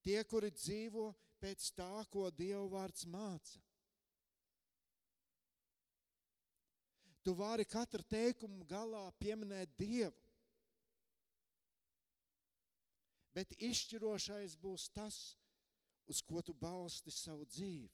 Tie, 0.00 0.20
kuri 0.24 0.50
dzīvo 0.50 1.10
pēc 1.40 1.72
tā, 1.76 2.04
ko 2.12 2.30
Dieva 2.30 2.64
vārds 2.72 3.04
māca. 3.04 3.60
Tu 7.20 7.34
vari 7.36 7.66
katru 7.68 8.02
teikumu 8.08 8.64
galā 8.64 9.04
pieminēt 9.20 9.76
Dievu. 9.76 10.16
Bet 13.36 13.52
izšķirošais 13.60 14.56
būs 14.58 14.88
tas, 14.90 15.18
uz 16.10 16.22
ko 16.26 16.40
tu 16.42 16.54
balsti 16.56 17.12
savu 17.14 17.44
dzīvi. 17.46 17.90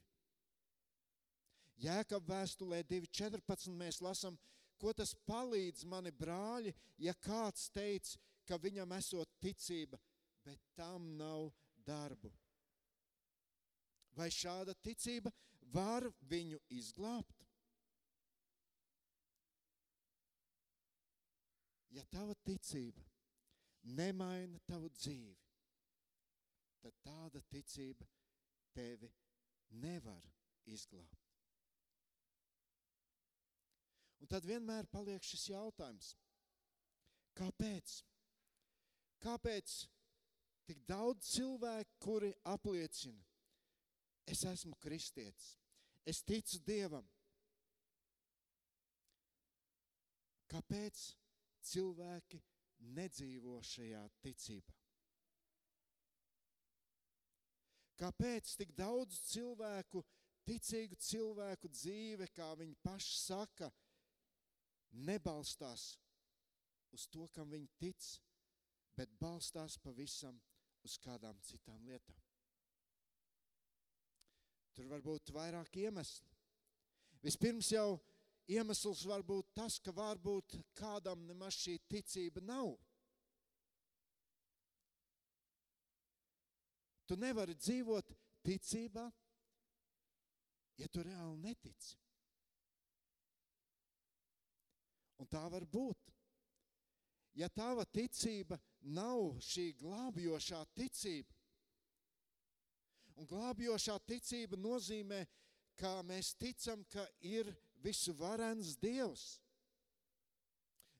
Jēkab 1.83 2.25
vēstulē 2.31 2.81
2.14 2.89 3.75
mēs 3.77 4.01
lasām, 4.01 4.39
ko 4.81 4.93
tas 4.97 5.15
palīdz 5.29 5.85
mani 5.89 6.13
brāļi, 6.13 6.75
ja 7.03 7.15
kāds 7.15 7.71
teica, 7.75 8.19
ka 8.47 8.59
viņam 8.63 8.93
esot 8.97 9.31
ticība, 9.43 9.99
bet 10.45 10.61
tam 10.79 11.17
nav 11.19 11.51
darbu. 11.87 12.31
Vai 14.17 14.29
šāda 14.33 14.75
ticība 14.81 15.33
var 15.75 16.07
viņu 16.31 16.61
izglābt? 16.73 17.45
Ja 21.97 22.05
tava 22.13 22.35
ticība 22.45 23.03
nemaina 23.97 24.61
tavu 24.69 24.91
dzīvi, 24.93 25.37
tad 26.83 26.97
tāda 27.05 27.41
ticība 27.53 28.09
tevi 28.77 29.09
nevar 29.83 30.25
izglābt. 30.67 31.26
Un 34.27 34.31
tad 34.33 34.43
vienmēr 34.43 34.89
paliek 34.91 35.23
šis 35.23 35.45
jautājums, 35.53 36.09
kāpēc? 37.39 37.93
Kāpēc 39.23 39.75
tik 40.67 40.81
daudz 40.89 41.29
cilvēku, 41.37 41.95
kuri 42.03 42.33
apliecina, 42.51 43.23
es 44.27 44.43
esmu 44.51 44.75
kristietis, 44.83 45.53
es 46.03 46.25
ticu 46.27 46.59
Dievam? 46.67 47.07
Kāpēc 50.51 51.07
cilvēki 51.71 52.43
nedzīvo 52.99 53.63
šajā 53.63 54.03
ticībā? 54.27 54.77
Kāpēc 58.03 58.59
tik 58.59 58.75
daudz 58.75 59.23
cilvēku, 59.31 60.03
ticīgu 60.51 60.99
cilvēku 60.99 61.71
dzīve, 61.79 62.33
kā 62.35 62.57
viņi 62.59 62.81
paši 62.83 63.21
saka, 63.23 63.71
nebalstās 64.93 65.97
uz 66.95 67.07
to, 67.13 67.27
kam 67.35 67.51
viņi 67.51 67.69
tic, 67.81 68.07
bet 68.97 69.13
balstās 69.21 69.77
pavisam 69.83 70.39
uz 70.87 70.97
kādām 71.03 71.39
citām 71.45 71.83
lietām? 71.89 72.21
Tur 74.77 74.89
var 74.93 75.01
būt 75.01 75.33
vairāk 75.33 75.77
iemesli. 75.81 76.29
Vispirms 77.25 77.71
jau 77.73 77.97
iemesls 78.53 79.07
var 79.09 79.25
būt 79.27 79.55
tas, 79.57 79.79
ka 79.81 79.93
varbūt 79.97 80.59
kādam 80.77 81.25
nemaz 81.27 81.57
šī 81.57 81.79
ticība 81.89 82.43
nav. 82.45 82.75
Tu 87.07 87.17
nevari 87.17 87.55
dzīvot 87.55 88.11
ticībā, 88.47 89.07
ja 90.77 90.89
tu 90.93 91.05
reāli 91.07 91.39
netici. 91.41 91.97
Un 95.27 95.33
tā 95.35 95.43
var 95.51 95.65
būt. 95.67 96.13
Ja 97.35 97.49
tava 97.51 97.83
ticība 97.91 98.61
nav 98.95 99.41
šī 99.43 99.73
glābjošā 99.81 100.61
ticība, 100.79 101.35
un 103.19 103.27
glābjošā 103.27 103.97
ticība 104.07 104.57
nozīmē, 104.61 105.25
ka 105.77 105.99
mēs 106.07 106.31
ticam, 106.39 106.85
ka 106.89 107.03
ir 107.19 107.51
visu 107.83 108.15
varens 108.15 108.77
Dievs, 108.79 109.41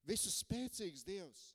visu 0.05 0.35
spēcīgs 0.35 1.07
Dievs, 1.07 1.47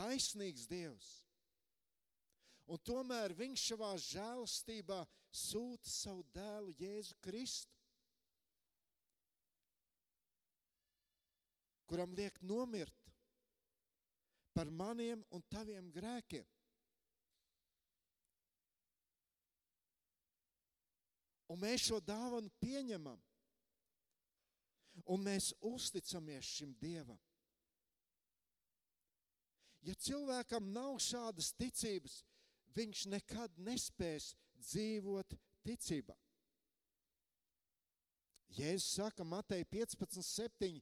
taisnīgs 0.00 0.64
Dievs. 0.70 1.12
Un 2.68 2.80
tomēr 2.84 3.36
viņš 3.36 3.70
savā 3.70 3.94
žēlastībā 4.00 5.04
sūta 5.28 5.92
savu 5.92 6.24
dēlu 6.32 6.72
Jēzu 6.80 7.20
Kristu, 7.20 7.77
kuram 11.88 12.12
liek 12.14 12.36
nomirt 12.44 13.12
par 14.52 14.70
maniem 14.70 15.24
un 15.32 15.42
taviem 15.48 15.88
grēkiem. 15.94 16.46
Un 21.48 21.60
mēs 21.62 21.86
šo 21.88 22.00
dāvanu 22.04 22.52
pieņemam. 22.60 23.20
Un 25.08 25.22
mēs 25.22 25.52
uzticamies 25.64 26.48
šim 26.58 26.74
Dievam. 26.80 27.18
Ja 29.86 29.94
cilvēkam 29.94 30.72
nav 30.74 30.98
šādas 31.00 31.52
ticības, 31.56 32.18
viņš 32.74 33.04
nekad 33.14 33.54
nespēs 33.62 34.32
dzīvot 34.58 35.36
ticībā. 35.64 36.16
Jēzus 38.58 38.96
saka, 38.98 39.24
Matei 39.24 39.64
15, 39.64 40.24
7, 40.24 40.80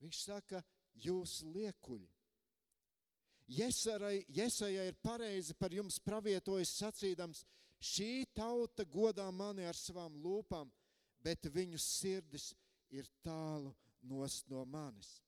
viņš 0.00 0.22
saka, 0.24 0.62
jūs 0.94 1.40
liekuļi. 1.54 2.08
Jesajai, 3.50 4.24
Jesajai 4.30 4.86
ir 4.92 4.98
pareizi 5.02 5.56
par 5.58 5.74
jums 5.74 5.98
pravietojis 6.04 6.76
sacīdams, 6.78 7.42
šī 7.82 8.28
tauta 8.36 8.84
godā 8.86 9.26
mani 9.34 9.66
ar 9.66 9.74
savām 9.74 10.14
lūpām, 10.22 10.70
bet 11.24 11.48
viņu 11.50 11.80
sirdis 11.82 12.52
ir 12.94 13.08
tālu 13.24 13.74
nost 14.06 14.46
no 14.50 14.62
manis. 14.64 15.18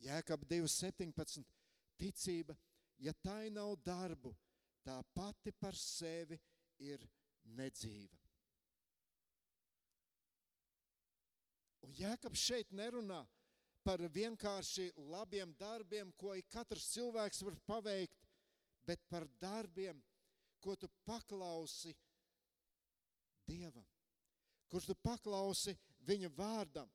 Jēkab 0.00 0.46
2.17. 0.48 1.44
Ticība, 2.00 2.54
ja 3.04 3.12
tai 3.12 3.50
nav 3.52 3.74
darbu, 3.84 4.32
tā 4.86 4.96
pati 5.12 5.52
par 5.52 5.76
sevi 5.76 6.38
ir 6.80 7.04
nedzīva. 7.58 8.29
Un 11.86 11.94
Jēkabs 11.96 12.42
šeit 12.42 12.72
nerunā 12.76 13.22
par 13.84 14.02
vienkārši 14.12 14.90
labiem 15.10 15.54
darbiem, 15.58 16.12
ko 16.20 16.34
katrs 16.52 16.90
cilvēks 16.92 17.42
var 17.46 17.56
paveikt, 17.66 18.26
bet 18.86 19.00
par 19.08 19.26
darbiem, 19.40 20.02
ko 20.60 20.76
tu 20.76 20.88
paklausi 21.08 21.94
Dievam, 23.48 23.86
kur 24.68 24.84
tu 24.84 24.94
paklausi 24.94 25.76
Viņa 26.08 26.30
vārdam, 26.32 26.88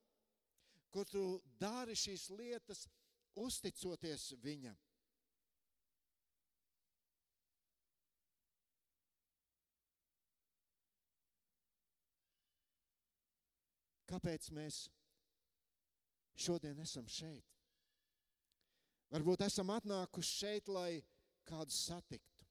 kur 0.90 1.06
tu 1.06 1.22
dari 1.62 1.94
šīs 1.94 2.30
lietas, 2.34 2.88
uzticoties 3.38 4.32
Viņam. 4.42 4.78
Kāpēc 14.16 14.46
mēs 14.56 14.76
šodien 16.40 16.78
esam 16.80 17.08
šeit? 17.12 17.50
Varbūt 19.12 19.44
esam 19.44 19.74
atnākuši 19.76 20.38
šeit, 20.40 20.70
lai 20.72 21.04
kādu 21.44 21.76
satiktu. 21.76 22.48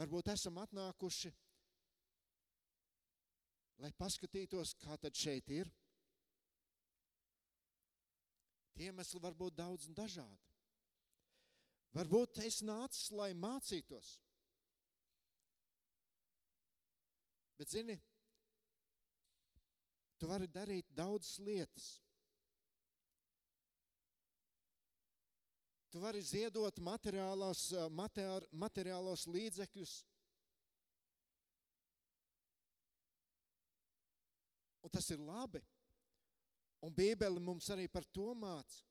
Varbūt 0.00 0.32
esam 0.32 0.56
atnākuši, 0.64 1.34
lai 3.84 3.92
paskatītos, 4.00 4.72
kā 4.80 4.96
tad 5.00 5.20
šeit 5.20 5.52
ir. 5.52 5.68
Tie 8.72 8.88
iemesli 8.88 9.20
var 9.20 9.36
būt 9.36 9.60
daudz 9.60 9.88
un 9.88 10.00
dažādi. 10.00 10.44
Varbūt 11.96 12.40
es 12.48 12.62
nācis, 12.64 13.12
lai 13.12 13.34
mācītos. 13.36 14.16
Bet, 17.56 17.70
zini, 17.72 17.96
tu 20.20 20.28
vari 20.28 20.48
darīt 20.52 20.90
daudzas 20.96 21.38
lietas. 21.40 21.86
Tu 25.90 26.02
vari 26.02 26.20
ziedot 26.20 26.76
materiālos, 26.84 27.70
materiālos 28.52 29.24
līdzekļus. 29.32 29.94
Un 34.84 34.92
tas 34.92 35.08
ir 35.10 35.22
labi. 35.24 35.62
Un 36.84 36.92
Bībele 36.92 37.40
mums 37.40 37.70
arī 37.72 37.88
par 37.88 38.04
to 38.12 38.34
māca. 38.36 38.84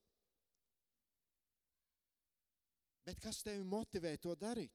Bet 3.06 3.22
kas 3.22 3.44
tevi 3.46 3.62
motivē 3.62 4.16
to 4.18 4.34
darīt? 4.34 4.74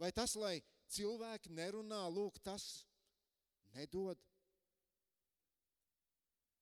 Vai 0.00 0.08
tas, 0.16 0.32
lai 0.40 0.56
cilvēki 0.92 1.52
nerunā, 1.56 2.02
lūk, 2.12 2.38
tas 2.44 2.84
nedod? 3.76 4.20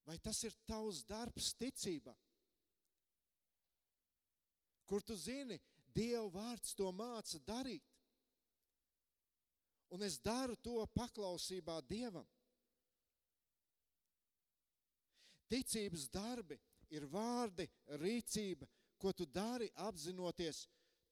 Vai 0.07 0.17
tas 0.19 0.41
ir 0.47 0.55
tavs 0.67 1.03
darbs 1.07 1.53
ticībā? 1.59 2.15
Kur 4.89 5.03
tu 5.07 5.15
zini, 5.15 5.59
Dieva 5.91 6.27
vārds 6.31 6.73
to 6.75 6.87
māca 6.95 7.39
darīt. 7.47 7.83
Un 9.91 10.03
es 10.07 10.17
daru 10.23 10.55
to 10.63 10.85
paklausībā 10.95 11.81
Dievam. 11.87 12.27
Ticības 15.51 16.05
darbi 16.11 16.55
ir 16.95 17.07
vārdi, 17.11 17.67
rīcība, 17.99 18.67
ko 18.99 19.11
tu 19.11 19.25
dari 19.27 19.67
apzinoties, 19.83 20.63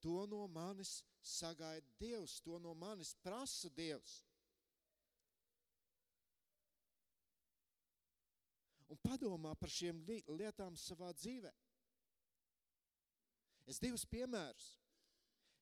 to 0.01 0.25
no 0.27 0.47
manis 0.47 0.99
sagaida 1.21 1.87
Dievs, 1.99 2.39
to 2.41 2.59
no 2.59 2.73
manis 2.73 3.13
prasa 3.23 3.69
Dievs. 3.75 4.19
Un 8.89 8.97
padomā 9.05 9.53
par 9.59 9.69
šiem 9.69 10.01
lietām 10.33 10.77
savā 10.79 11.11
dzīvē. 11.13 11.51
Es 13.69 13.77
divus 13.77 14.05
piemērus. 14.09 14.71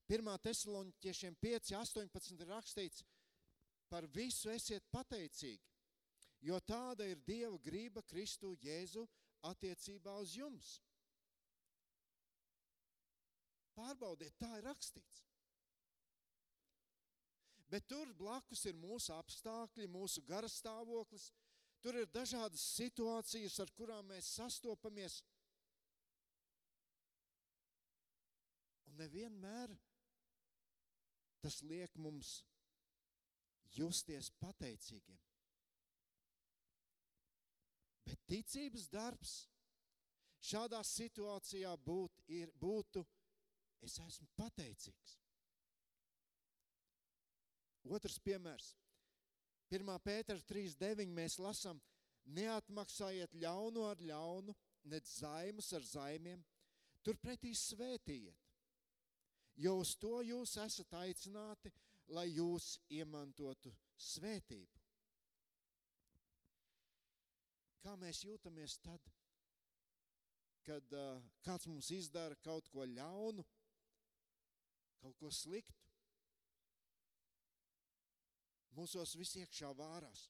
1. 0.08 0.30
Thesaloņķiešiem 0.40 1.36
5, 1.44 1.74
18 1.76 2.38
ir 2.40 2.48
rakstīts, 2.48 3.04
par 3.92 4.08
visu 4.16 4.52
esiet 4.54 4.86
pateicīgi, 4.92 5.64
jo 6.48 6.60
tāda 6.64 7.08
ir 7.08 7.20
Dieva 7.28 7.58
grība 7.60 8.04
Kristu 8.08 8.54
Jēzu 8.64 9.04
attiecībā 9.50 10.16
uz 10.24 10.38
jums. 10.40 10.78
Pārbaudiet, 13.78 14.34
tā 14.42 14.50
ir 14.58 14.66
rakstīts. 14.66 15.24
Bet 17.68 17.88
tur 17.92 18.14
blakus 18.16 18.64
ir 18.70 18.78
mūsu 18.80 19.12
apstākļi, 19.14 19.90
mūsu 19.92 20.24
garastāvoklis. 20.28 21.32
Tur 21.84 22.00
ir 22.00 22.08
dažādas 22.10 22.64
situācijas, 22.78 23.60
ar 23.62 23.72
kurām 23.78 24.08
mēs 24.10 24.32
sastopamies. 24.40 25.20
Un 28.88 28.98
nevienmēr 29.04 29.76
tas 31.44 31.60
liek 31.68 31.94
mums 32.02 32.40
justies 33.76 34.32
pateicīgiem. 34.42 35.20
Bet 38.08 38.24
ticības 38.32 38.88
darbs 38.90 39.36
šādā 40.48 40.80
situācijā 40.88 41.74
būt, 41.84 42.24
ir, 42.32 42.52
būtu, 42.56 43.04
es 43.86 44.00
esmu 44.02 44.28
pateicīgs. 44.38 45.18
Otrs 47.88 48.18
piemērs. 48.20 48.74
1. 49.72 49.92
Pētera 50.04 50.44
3.9. 50.48 51.08
mēs 51.12 51.38
lasām, 51.44 51.80
neatmaksājiet 52.36 53.36
ļaunu 53.42 53.84
ar 53.88 54.02
ļaunu, 54.04 54.56
nec 54.92 55.08
zaimus 55.12 55.72
ar 55.76 55.84
zaimiem, 55.84 56.44
turpretī 57.04 57.54
svētījiet, 57.56 58.48
jo 59.64 59.76
uz 59.82 59.94
to 60.00 60.22
jūs 60.24 60.56
esat 60.64 60.96
aicināti, 61.02 61.72
lai 62.16 62.28
jūs 62.32 62.78
iemantotu 62.96 63.74
svētību. 64.00 64.84
Kā 67.84 67.96
mēs 68.00 68.24
jūtamies 68.26 68.80
tad, 68.84 69.04
kad 70.68 70.96
uh, 70.96 71.22
kāds 71.44 71.68
mums 71.70 71.92
izdara 71.96 72.36
kaut 72.44 72.68
ko 72.72 72.84
ļaunu, 72.88 73.46
kaut 75.02 75.18
ko 75.20 75.32
sliktu? 75.34 75.94
Mūsos 78.78 79.16
viss 79.18 79.38
iekšā 79.42 79.72
vārās. 79.78 80.28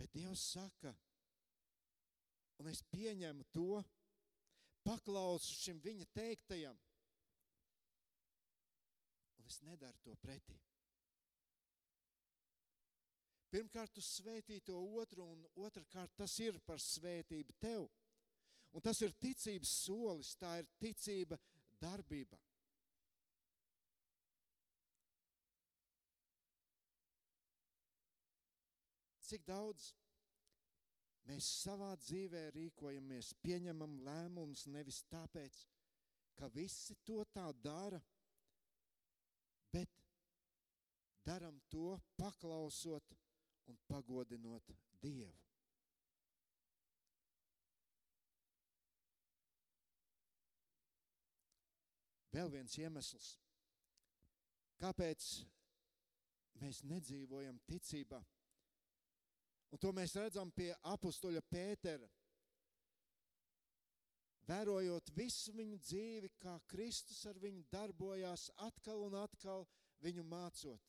Bet 0.00 0.12
Dievs 0.16 0.42
saka, 0.54 0.94
un 2.62 2.70
es 2.70 2.80
pieņemu 2.92 3.44
to, 3.52 3.82
paklausu 4.86 5.58
šim 5.58 5.82
viņa 5.84 6.06
teiktajam, 6.16 6.78
es 9.50 9.60
nedaru 9.66 9.98
to 10.06 10.14
pretī. 10.22 10.56
Pirmkārt, 13.50 13.90
tu 13.90 14.02
svētī 14.04 14.60
to 14.62 14.78
otru, 15.02 15.26
un 15.26 15.40
otrkārt, 15.66 16.12
tas 16.14 16.36
ir 16.38 16.60
par 16.66 16.78
svētību 16.78 17.56
tev. 17.58 17.88
Un 18.70 18.82
tas 18.84 19.00
ir 19.02 19.14
ticības 19.18 19.70
solis, 19.84 20.36
tā 20.38 20.60
ir 20.60 20.68
ticība 20.78 21.38
darbībā. 21.82 22.38
Cik 29.30 29.44
daudz 29.46 29.90
mēs 31.28 31.46
savā 31.62 31.92
dzīvē 32.02 32.48
rīkojamies, 32.56 33.34
pieņemam 33.42 34.00
lēmumus 34.06 34.64
nevis 34.74 35.04
tāpēc, 35.10 35.60
ka 36.38 36.48
visi 36.54 36.96
to 37.06 37.22
tā 37.34 37.46
dara, 37.62 38.00
bet 39.70 40.00
daram 41.26 41.60
to 41.70 41.94
paklausot 42.18 43.14
un 43.70 43.78
pagodinot 43.86 44.74
Dievu. 45.02 45.49
Vēl 52.30 52.50
viens 52.52 52.76
iemesls, 52.78 53.32
kāpēc 54.78 55.24
mēs 56.60 56.84
nedzīvojam 56.86 57.58
ticībā. 57.66 58.20
Un 59.70 59.78
to 59.82 59.90
mēs 59.94 60.14
redzam 60.18 60.50
pie 60.54 60.70
apakstuļa 60.92 61.42
Pētera. 61.50 62.06
Vērojot 64.50 65.12
visu 65.14 65.52
viņu 65.54 65.78
dzīvi, 65.78 66.30
kā 66.42 66.56
Kristus 66.70 67.20
ar 67.30 67.38
viņu 67.38 67.62
darbojās, 67.70 68.48
atkal 68.66 69.04
un 69.06 69.14
atkal 69.20 69.66
viņu 70.02 70.24
mācot. 70.26 70.88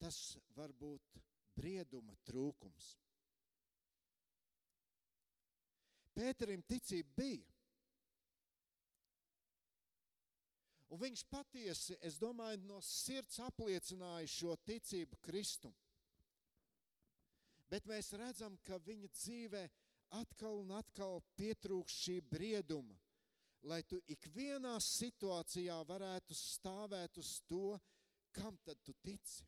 Tas 0.00 0.20
var 0.56 0.72
būt 0.76 1.18
brieduma 1.56 2.16
trūkums. 2.28 2.94
Pēterim 6.16 6.62
ticība 6.64 7.12
bija. 7.18 7.55
Un 10.94 11.00
viņš 11.02 11.24
patiesi, 11.30 11.96
es 12.06 12.18
domāju, 12.22 12.62
no 12.68 12.78
sirds 12.84 13.40
apliecināja 13.42 14.28
šo 14.30 14.54
ticību 14.68 15.18
Kristum. 15.24 15.74
Bet 17.66 17.88
mēs 17.90 18.12
redzam, 18.14 18.54
ka 18.62 18.78
viņa 18.78 19.10
dzīvē 19.10 19.64
atkal 20.20 20.60
un 20.60 20.70
atkal 20.78 21.18
pietrūkst 21.38 22.04
šī 22.04 22.20
brieduma, 22.30 22.94
lai 23.66 23.80
tu 23.82 23.98
ikvienā 24.14 24.76
situācijā 24.78 25.80
varētu 25.88 26.36
stāvēt 26.38 27.18
uz 27.18 27.40
to, 27.50 27.74
kam 28.36 28.54
tad 28.62 28.78
tu 28.86 28.94
tici. 29.02 29.42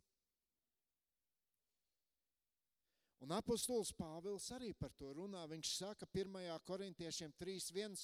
Un 3.23 3.35
apustulis 3.35 3.91
Pāvils 3.99 4.47
arī 4.55 4.73
par 4.79 4.93
to 4.99 5.11
runā. 5.15 5.43
Viņš 5.51 5.71
saka 5.81 6.07
1. 6.07 6.37
korintiešiem 6.67 7.33
3.1. 7.41 7.97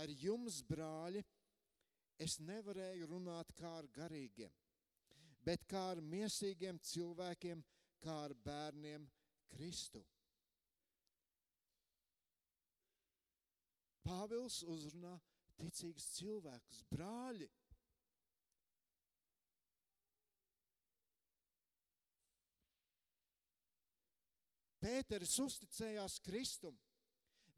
Ar 0.00 0.08
jums, 0.08 0.60
brāļi, 0.64 1.22
es 2.18 2.38
nevarēju 2.40 3.08
runāt 3.10 3.52
kā 3.58 3.70
ar 3.80 3.88
garīgiem, 3.94 4.52
bet 5.44 5.64
kā 5.70 5.88
ar 5.94 6.00
miesīgiem 6.00 6.78
cilvēkiem, 6.82 7.62
kā 8.02 8.18
ar 8.26 8.34
bērniem 8.44 9.08
Kristu. 9.52 10.02
Pāvils 14.02 14.62
uzrunā 14.66 15.14
ticīgus 15.60 16.08
cilvēkus, 16.16 16.82
brāļi. 16.90 17.48
Pēteris 24.82 25.36
uzticējās 25.38 26.18
Kristum. 26.26 26.74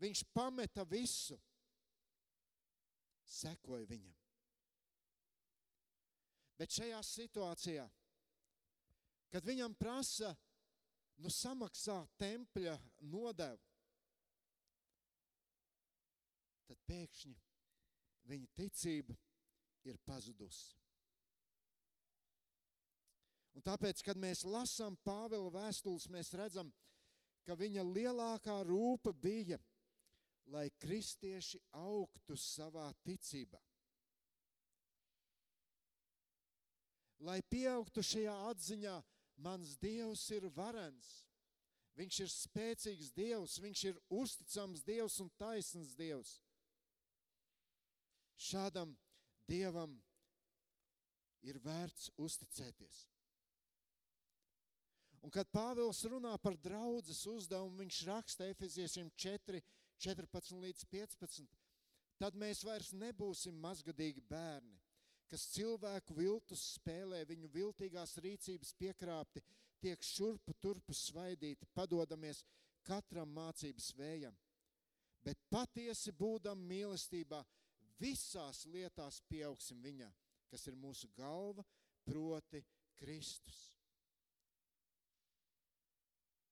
Viņš 0.02 0.24
pameta 0.34 0.84
visu, 0.84 1.38
sekoja 3.24 3.86
viņam. 3.88 4.23
Bet 6.58 6.74
šajā 6.74 7.00
situācijā, 7.02 7.84
kad 9.34 9.46
viņam 9.46 9.74
prasa 9.74 10.30
nu, 11.18 11.30
samaksāt 11.30 12.14
tempļa 12.20 12.76
nodevu, 13.10 13.58
tad 16.68 16.80
pēkšņi 16.88 17.34
viņa 18.30 18.52
ticība 18.56 19.16
ir 19.84 19.98
pazudusi. 20.06 20.72
Un 23.54 23.62
tāpēc, 23.62 24.00
kad 24.02 24.18
mēs 24.18 24.42
lasām 24.48 24.96
Pāvila 25.06 25.52
vēstules, 25.54 26.08
mēs 26.10 26.32
redzam, 26.34 26.72
ka 27.46 27.54
viņa 27.58 27.84
lielākā 27.86 28.56
rūpa 28.66 29.12
bija, 29.14 29.60
lai 30.50 30.66
kristieši 30.82 31.60
augtu 31.78 32.36
savā 32.36 32.88
ticībā. 33.06 33.60
Lai 37.24 37.40
pieaugtu 37.50 38.02
šajā 38.04 38.34
atziņā, 38.50 38.94
mans 39.44 39.76
Dievs 39.80 40.24
ir 40.36 40.46
varens. 40.54 41.10
Viņš 41.94 42.20
ir 42.24 42.30
spēcīgs 42.32 43.12
Dievs, 43.14 43.60
viņš 43.62 43.84
ir 43.90 44.00
uzticams 44.10 44.82
Dievs 44.86 45.20
un 45.22 45.30
taisns 45.38 45.94
Dievs. 45.98 46.40
Šādam 48.34 48.96
Dievam 49.48 49.94
ir 51.46 51.60
vērts 51.62 52.10
uzticēties. 52.18 53.04
Un 55.24 55.32
kad 55.32 55.48
Pāvils 55.54 56.02
runā 56.10 56.34
par 56.42 56.56
draudzes 56.60 57.22
uzdevumu, 57.30 57.78
viņš 57.80 58.00
raksta 58.10 58.48
Efeziešiem 58.52 59.08
4, 59.16 59.62
14 60.04 60.58
līdz 60.66 60.84
15, 60.90 61.54
tad 62.20 62.36
mēs 62.36 62.60
vairs 62.66 62.90
nebūsim 62.92 63.56
mazgadīgi 63.62 64.24
bērni 64.28 64.83
kas 65.34 65.48
cilvēku 65.50 66.14
viltus 66.14 66.62
spēlē, 66.76 67.24
viņu 67.26 67.48
viltīgās 67.50 68.12
rīcības 68.22 68.70
piekrāpti, 68.78 69.42
tiek 69.82 70.04
šurpu 70.06 70.54
turpu 70.62 70.94
svaidīti, 70.94 71.66
padodamies 71.74 72.44
katram 72.86 73.32
mācības 73.34 73.88
vējam. 73.98 74.36
Bet 75.26 75.40
patiesi 75.50 76.12
būdam 76.14 76.60
mīlestībā, 76.68 77.40
visās 77.98 78.62
lietās 78.70 79.18
pieaugsim 79.26 79.80
viņā, 79.82 80.10
kas 80.52 80.68
ir 80.70 80.76
mūsu 80.78 81.10
galva, 81.16 81.64
proti 82.06 82.62
Kristus. 83.00 83.72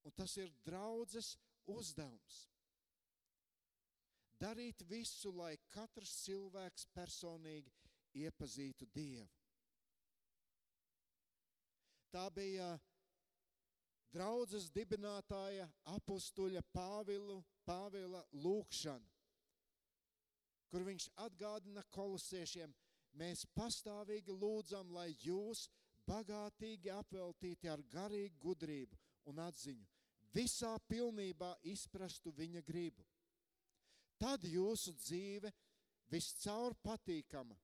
Un 0.02 0.16
tas 0.18 0.34
ir 0.42 0.50
draudzes 0.66 1.36
uzdevums. 1.70 2.40
Darīt 4.42 4.82
visu, 4.90 5.30
lai 5.38 5.54
katrs 5.70 6.16
cilvēks 6.24 6.88
personīgi 6.96 7.70
iepazītu 8.14 8.86
Dievu. 8.94 9.28
Tā 12.12 12.26
bija 12.34 12.74
draudzes 14.12 14.68
dibinātāja 14.74 15.68
apustuļa 15.94 16.60
Pāvilu, 16.74 17.38
Pāvila 17.64 18.20
lūkšana, 18.36 19.08
kur 20.68 20.84
viņš 20.84 21.08
atgādina 21.24 21.84
kolosiešiem, 21.94 22.74
mēs 23.16 23.46
pastāvīgi 23.56 24.34
lūdzam, 24.36 24.92
lai 24.92 25.10
jūs 25.24 25.68
bagātīgi 26.08 26.92
apveltīti 26.92 27.70
ar 27.72 27.80
garīgu 27.92 28.36
gudrību 28.42 29.00
un 29.32 29.40
atziņu, 29.40 29.88
visā 30.34 30.76
pilnībā 30.88 31.54
izprastu 31.72 32.32
viņa 32.36 32.60
gribu. 32.66 33.04
Tad 34.20 34.44
jūsu 34.46 34.92
dzīve 35.00 35.50
viscaur 36.12 36.76
patīkama 36.84 37.56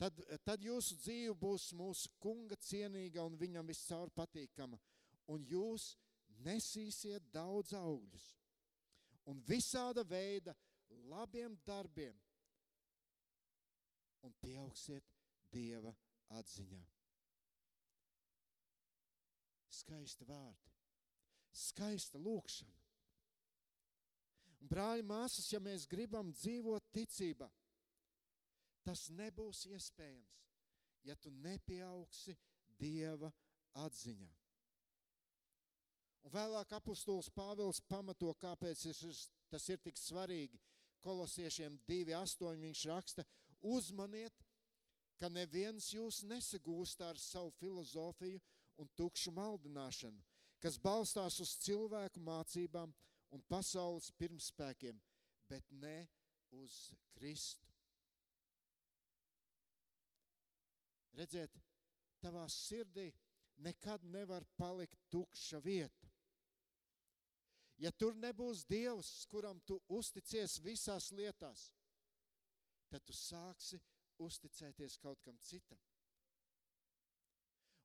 tad, 0.00 0.16
tad 0.46 0.64
jūsu 0.64 0.96
dzīve 1.02 1.36
būs 1.38 1.70
mūsu 1.76 2.10
kunga 2.22 2.56
cienīga 2.56 3.24
un 3.26 3.36
viņam 3.40 3.68
viscaur 3.68 4.12
patīkama. 4.16 4.80
Un 5.30 5.44
jūs 5.46 5.92
nesīsiet 6.44 7.28
daudz 7.34 7.74
augļus 7.76 8.28
un 9.30 9.42
visāda 9.46 10.02
veida 10.08 10.54
labiem 11.10 11.56
darbiem 11.66 12.16
un 14.26 14.34
pieaugsiet 14.42 15.06
Dieva 15.50 15.90
atziņā. 16.38 16.82
Skaisti 19.80 20.26
vārdi, 20.28 20.70
skaista 21.56 22.20
lūkšana. 22.22 22.76
Un, 24.60 24.68
brāļi, 24.70 25.06
māsas, 25.08 25.48
ja 25.50 25.58
mēs 25.62 25.88
gribam 25.90 26.30
dzīvot 26.36 26.90
ticībā, 26.94 27.48
Tas 28.86 29.08
nebūs 29.12 29.66
iespējams, 29.68 30.36
ja 31.04 31.16
tu 31.16 31.32
nepieaugsi 31.44 32.36
Dieva 32.80 33.28
atziņā. 33.76 34.30
Un 36.24 36.32
vēlāk 36.32 36.72
apustulis 36.76 37.30
Pāvils 37.32 37.80
pamato, 37.88 38.32
kāpēc 38.40 38.84
tas 39.50 39.68
ir 39.72 39.80
tik 39.84 40.00
svarīgi. 40.00 40.60
Kolosiešiem 41.00 41.78
2.8 41.88 42.60
viņš 42.60 42.82
raksta, 42.90 43.24
uzmaniet, 43.64 44.34
ka 45.20 45.30
neviens 45.32 45.90
jūs 45.92 46.22
nesagūst 46.28 47.00
ar 47.04 47.20
savu 47.20 47.52
filozofiju 47.60 48.40
un 48.80 48.88
tukšu 48.96 49.32
maldināšanu, 49.36 50.20
kas 50.60 50.76
balstās 50.80 51.40
uz 51.44 51.56
cilvēku 51.64 52.20
mācībām 52.24 52.92
un 53.32 53.44
pasaules 53.48 54.10
pirmspēkiem, 54.20 55.00
bet 55.48 55.64
ne 55.72 56.08
uz 56.60 56.90
Kristu. 57.16 57.69
Redziet, 61.20 61.52
tavā 62.22 62.46
sirdī 62.48 63.10
nekad 63.60 64.04
nevar 64.08 64.46
palikt 64.56 64.96
tukša 65.12 65.60
vieta. 65.64 66.08
Ja 67.80 67.92
tur 67.92 68.16
nebūs 68.16 68.66
Dievs, 68.68 69.10
kuram 69.32 69.60
tu 69.64 69.78
uzticies 69.88 70.58
visās 70.64 71.10
lietās, 71.16 71.70
tad 72.92 73.04
tu 73.08 73.16
sāksi 73.16 73.80
uzticēties 74.20 74.98
kaut 75.00 75.20
kam 75.24 75.38
citam. 75.40 75.80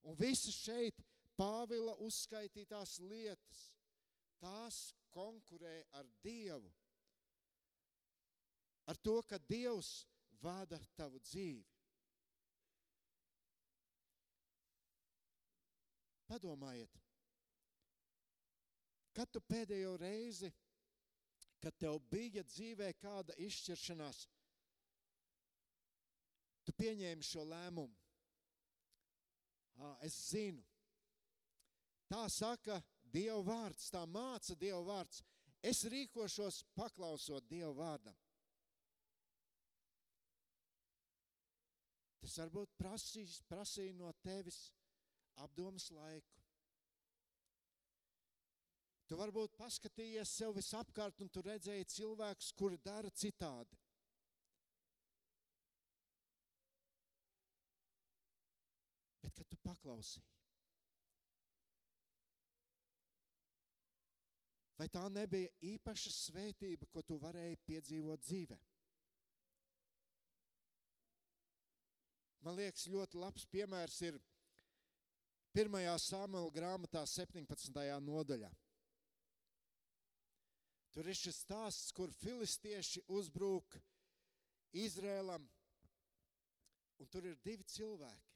Un 0.06 0.18
visas 0.20 0.56
šeit 0.56 1.00
Pāvila 1.36 1.98
uzskaitītās 2.00 3.00
lietas, 3.04 3.62
tās 4.40 4.78
konkurē 5.12 5.82
ar 6.00 6.08
Dievu. 6.24 6.72
Ar 8.88 9.00
to, 9.04 9.18
ka 9.28 9.40
Dievs 9.50 10.06
vada 10.40 10.80
tavu 10.96 11.20
dzīvi. 11.20 11.75
Padomājiet, 16.26 17.02
kad 19.16 19.30
tu 19.32 19.42
pēdējo 19.46 19.94
reizi, 20.02 20.50
kad 21.62 21.76
tev 21.82 22.00
bija 22.12 22.44
dzīvē 22.46 22.92
kāda 23.02 23.36
izšķiršanās, 23.46 24.24
tu 26.66 26.74
pieņēmi 26.82 27.26
šo 27.26 27.46
lēmumu. 27.46 27.94
Es 30.08 30.18
zinu, 30.32 30.64
tā 32.10 32.26
saka 32.32 32.82
Dieva 33.16 33.42
vārds, 33.46 33.90
tā 33.94 34.04
māca 34.10 34.56
Dieva 34.60 34.82
vārds. 34.88 35.22
Es 35.66 35.84
rīkošos 35.90 36.64
paklausot 36.78 37.48
Dieva 37.50 37.74
vārdam. 37.76 38.16
Tas 42.22 42.40
varbūt 42.42 42.72
prasīs, 42.80 43.38
prasīja 43.50 43.94
no 44.00 44.10
tevis 44.26 44.58
apdomas 45.44 45.90
laiku. 45.92 46.44
Tu 49.06 49.18
varbūt 49.20 49.54
paskatījies 49.60 50.32
sev 50.40 50.56
visapkārt 50.58 51.20
un 51.22 51.30
tu 51.30 51.44
redzēji 51.46 51.86
cilvēkus, 51.94 52.54
kuri 52.58 52.80
dara 52.82 53.12
citādi. 53.14 53.78
Bet, 59.22 59.34
kad 59.38 59.46
tu 59.50 59.60
paklausīji, 59.62 60.26
vai 64.80 64.88
tā 64.92 65.06
nebija 65.14 65.54
īpaša 65.76 66.14
svētība, 66.14 66.90
ko 66.90 67.06
tu 67.06 67.20
varēji 67.22 67.62
piedzīvot 67.70 68.26
dzīvē? 68.26 68.58
Man 72.46 72.58
liekas, 72.60 72.90
ļoti 72.94 73.22
labs 73.22 73.46
piemērs 73.50 74.02
ir 74.06 74.18
1. 75.56 75.72
Samuela 76.04 76.52
grāmatā, 76.52 77.06
17. 77.08 77.78
nodaļā. 78.04 78.50
Tur 80.92 81.08
ir 81.08 81.16
šis 81.16 81.38
stāsts, 81.46 81.94
kur 81.96 82.12
filistieši 82.12 83.06
uzbrūk 83.16 83.78
Izrēlam, 84.76 85.48
un 87.00 87.12
tur 87.12 87.30
ir 87.32 87.40
divi 87.44 87.64
cilvēki. 87.72 88.36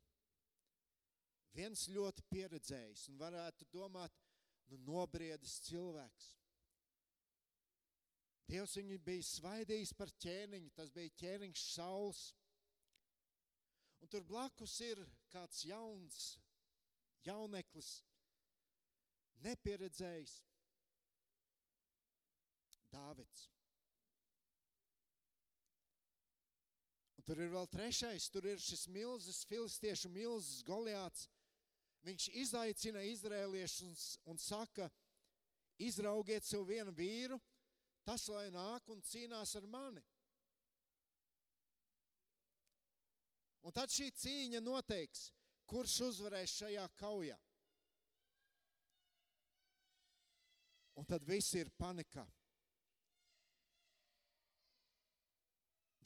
Viens 1.59 1.85
ļoti 1.91 2.23
pieredzējis 2.31 3.09
un 3.11 3.19
varētu 3.19 3.67
domāt, 3.73 4.15
nu, 4.71 4.79
nobriedis 4.87 5.59
cilvēks. 5.67 6.33
Dievs 8.47 8.79
viņu 8.79 9.03
bija 9.03 9.27
svaidījis 9.27 9.91
par 9.97 10.15
ķēniņu, 10.23 10.71
tas 10.77 10.95
bija 10.95 11.17
ķēniņš 11.19 11.63
sauls. 11.75 12.29
Un 13.99 14.07
tur 14.07 14.23
blakus 14.23 14.79
ir 14.87 15.03
kāds 15.33 15.65
jauns, 15.67 16.37
jauneklis, 17.27 17.89
nepieredzējis 19.45 20.35
Dāvids. 22.89 23.47
Un 27.19 27.25
tur 27.27 27.41
ir 27.43 27.51
vēl 27.53 27.67
trešais, 27.69 28.29
tur 28.33 28.47
ir 28.49 28.61
šis 28.63 28.87
milzis, 28.89 29.43
filistiešu 29.49 30.09
milzis 30.09 30.63
Goliāts, 30.65 31.27
Viņš 32.07 32.29
izaicina 32.39 33.01
izrēliešus 33.09 33.83
un, 34.23 34.31
un 34.31 34.39
saka, 34.39 34.87
izraugiet 35.79 36.47
sev 36.47 36.63
vienu 36.69 36.93
vīru, 36.95 37.39
tas 38.07 38.27
lai 38.31 38.47
nāk 38.53 38.87
un 38.93 39.03
cīnās 39.03 39.55
ar 39.59 39.67
mani. 39.67 40.03
Un 43.67 43.75
tad 43.75 43.91
šī 43.91 44.07
cīņa 44.15 44.61
noteiks, 44.63 45.27
kurš 45.69 45.99
uzvarēs 46.09 46.57
šajā 46.63 46.87
kaujā. 46.99 47.37
Un 50.99 51.07
tad 51.07 51.23
viss 51.23 51.53
ir 51.55 51.69
panikā. 51.79 52.25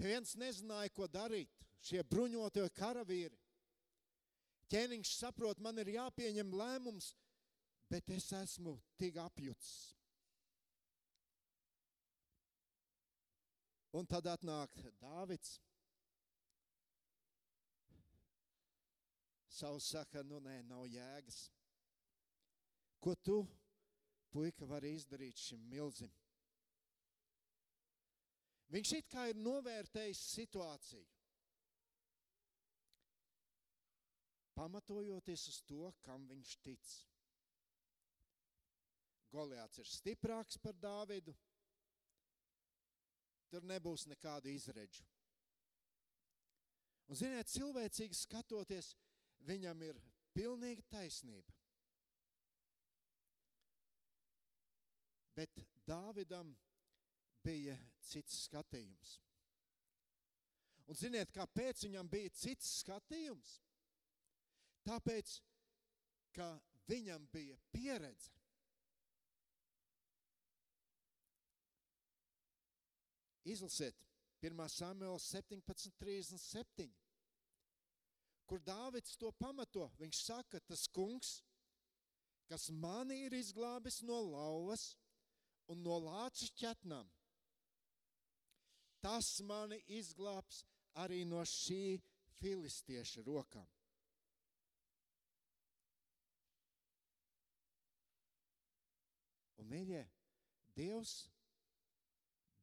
Neviens 0.04 0.36
nezināja, 0.36 0.92
ko 0.94 1.08
darīt. 1.08 1.50
Šie 1.84 2.04
bruņotie 2.08 2.66
karavīri. 2.76 3.40
Ķēniņš 4.72 5.16
saprot, 5.18 5.60
man 5.64 5.80
ir 5.82 5.92
jāpieņem 5.96 6.54
lēmums, 6.60 7.12
bet 7.92 8.08
es 8.16 8.30
esmu 8.36 8.78
tik 9.00 9.20
apjuts. 9.22 9.74
Un 13.94 14.08
tad 14.10 14.26
atnāk 14.32 14.74
Dāvids. 15.02 15.60
Savs 19.54 19.92
saka, 19.94 20.24
nu 20.26 20.40
nē, 20.42 20.60
nav 20.66 20.88
jēgas. 20.90 21.40
Ko 23.04 23.14
tu, 23.16 23.40
puika, 24.34 24.66
vari 24.66 24.96
izdarīt 24.98 25.38
šim 25.38 25.66
milzim? 25.70 26.12
Viņš 28.74 28.94
it 28.98 29.10
kā 29.14 29.28
ir 29.30 29.38
novērtējis 29.38 30.24
situāciju. 30.34 31.06
pamatojoties 34.56 35.48
uz 35.50 35.62
to, 35.68 35.90
kam 36.06 36.28
viņš 36.30 36.54
tic. 36.66 36.92
Goliāts 39.34 39.82
ir 39.82 39.90
stiprāks 39.90 40.60
par 40.62 40.78
Dāvidu, 40.78 41.34
tur 43.50 43.66
nebūs 43.66 44.06
nekādu 44.12 44.52
izredzu. 44.54 45.06
Un, 47.10 47.18
ziniet, 47.18 47.50
cilvēcīgi 47.52 48.16
skatoties, 48.16 48.94
viņam 49.48 49.82
ir 49.86 50.00
pilnīga 50.36 50.86
taisnība. 50.94 51.54
Bet 55.34 55.64
Dāvidam 55.88 56.54
bija 57.44 57.76
cits 58.06 58.46
skatījums. 58.46 59.18
Un 60.88 61.00
ziniet, 61.00 61.32
kāpēc 61.36 61.86
viņam 61.88 62.10
bija 62.12 62.32
cits 62.38 62.70
skatījums? 62.84 63.58
Tāpēc, 64.84 65.38
ka 66.36 66.48
viņam 66.92 67.28
bija 67.32 67.58
pieredze. 67.72 68.32
Izlasiet 73.44 73.96
1. 74.44 74.70
Samuela 74.72 75.20
17.37, 75.20 76.92
kur 78.48 78.62
Dāvids 78.64 79.18
to 79.20 79.32
pamato. 79.40 79.90
Viņš 80.00 80.22
saka, 80.26 80.62
tas 80.68 80.86
kungs, 80.92 81.38
kas 82.50 82.70
mani 82.70 83.24
ir 83.26 83.36
izglābis 83.38 84.02
no 84.06 84.20
lauvas 84.22 84.94
un 85.72 85.84
no 85.84 85.98
lāča 86.04 86.50
ķetnām, 86.60 87.08
tas 89.04 89.30
mani 89.48 89.80
izglābs 90.00 90.64
arī 91.04 91.24
no 91.28 91.42
šī 91.48 92.00
filistieša 92.42 93.24
rokām. 93.28 93.68
Un, 99.60 99.70
mīļie, 99.72 100.04
Dievs 100.76 101.14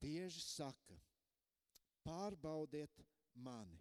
bieži 0.03 0.43
saka, 0.43 0.97
pārbaudiet 2.05 3.05
mani. 3.47 3.80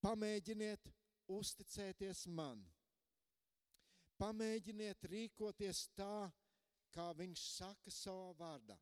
Pamēģiniet 0.00 0.86
uzticēties 1.28 2.26
man. 2.32 2.62
Pamēģiniet 4.20 5.04
rīkoties 5.12 5.86
tā, 5.96 6.30
kā 6.92 7.10
viņš 7.16 7.42
saka 7.56 7.92
savā 7.92 8.32
vārdā. 8.38 8.76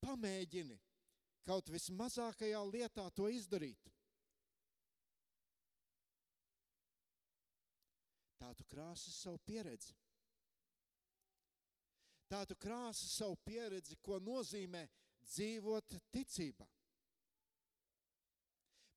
Pamēģini 0.00 0.76
kaut 1.46 1.70
vismazākajā 1.72 2.60
lietā 2.72 3.06
to 3.14 3.28
izdarīt. 3.30 3.90
Tā 8.40 8.52
tu 8.56 8.64
krāsi 8.64 9.12
savu 9.12 9.38
pieredzi. 9.46 9.94
Tā 12.30 12.44
tu 12.46 12.54
krāsi 12.54 13.08
savu 13.10 13.36
pieredzi, 13.44 13.98
ko 14.02 14.20
nozīmē 14.22 14.84
dzīvot 15.26 15.98
ticībā. 16.14 16.66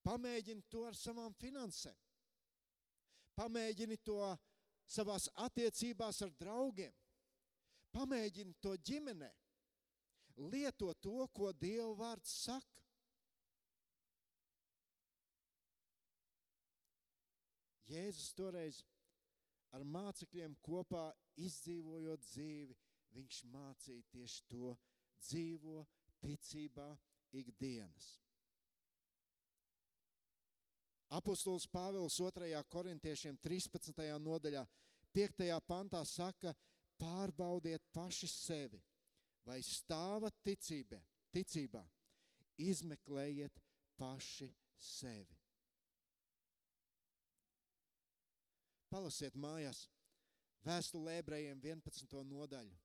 Pamēģini 0.03 0.65
to 0.69 0.83
ar 0.87 0.97
savām 0.99 1.35
finansēm. 1.39 1.95
Pamēģini 3.39 3.97
to 4.05 4.19
savās 4.85 5.29
attiecībās 5.45 6.21
ar 6.25 6.33
draugiem. 6.39 6.93
Pamēģini 7.93 8.55
to 8.61 8.75
ģimenē. 8.77 9.31
Lieto 10.49 10.93
to, 10.97 11.27
ko 11.33 11.51
Dieva 11.53 11.93
vārds 11.97 12.31
saka. 12.43 12.81
Jēzus 17.93 18.33
toreiz 18.33 18.81
ar 19.73 19.83
mācekļiem 19.85 20.55
kopā 20.65 21.11
izdzīvojot 21.37 22.25
dzīvi, 22.25 22.75
viņš 23.13 23.43
mācīja 23.53 24.09
tieši 24.13 24.45
to 24.49 24.73
dzīvo 25.21 25.83
ticībā 26.23 26.89
ikdienas. 27.43 28.22
Apostols 31.13 31.67
Pāvils 31.69 32.15
2. 32.17 32.57
korintiešiem 32.73 33.35
13. 33.37 33.99
nodaļā 34.17 34.63
5. 35.13 35.43
pantā 35.67 35.99
saka, 36.09 36.55
pārbaudiet 36.97 37.83
paši 37.93 38.29
sevi, 38.31 38.79
vai 39.45 39.59
stāvat 39.61 40.33
ticībā, 40.47 40.97
ticībā, 41.35 41.83
izmeklējiet 42.65 43.61
paši 43.99 44.49
sevi. 44.81 45.37
Palasiet 48.89 49.37
mājās 49.37 49.85
vēstulē 50.65 51.19
ebrejiem 51.21 51.61
11. 51.61 52.25
nodaļu. 52.33 52.81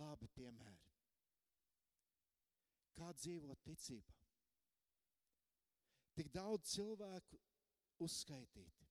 Labi 0.00 0.32
piemēri. 0.32 0.88
Kā 2.96 3.12
dzīvot 3.20 3.60
ticībā? 3.68 4.21
Tik 6.18 6.28
daudz 6.34 6.74
cilvēku 6.74 7.38
uzskaitīti. 8.04 8.88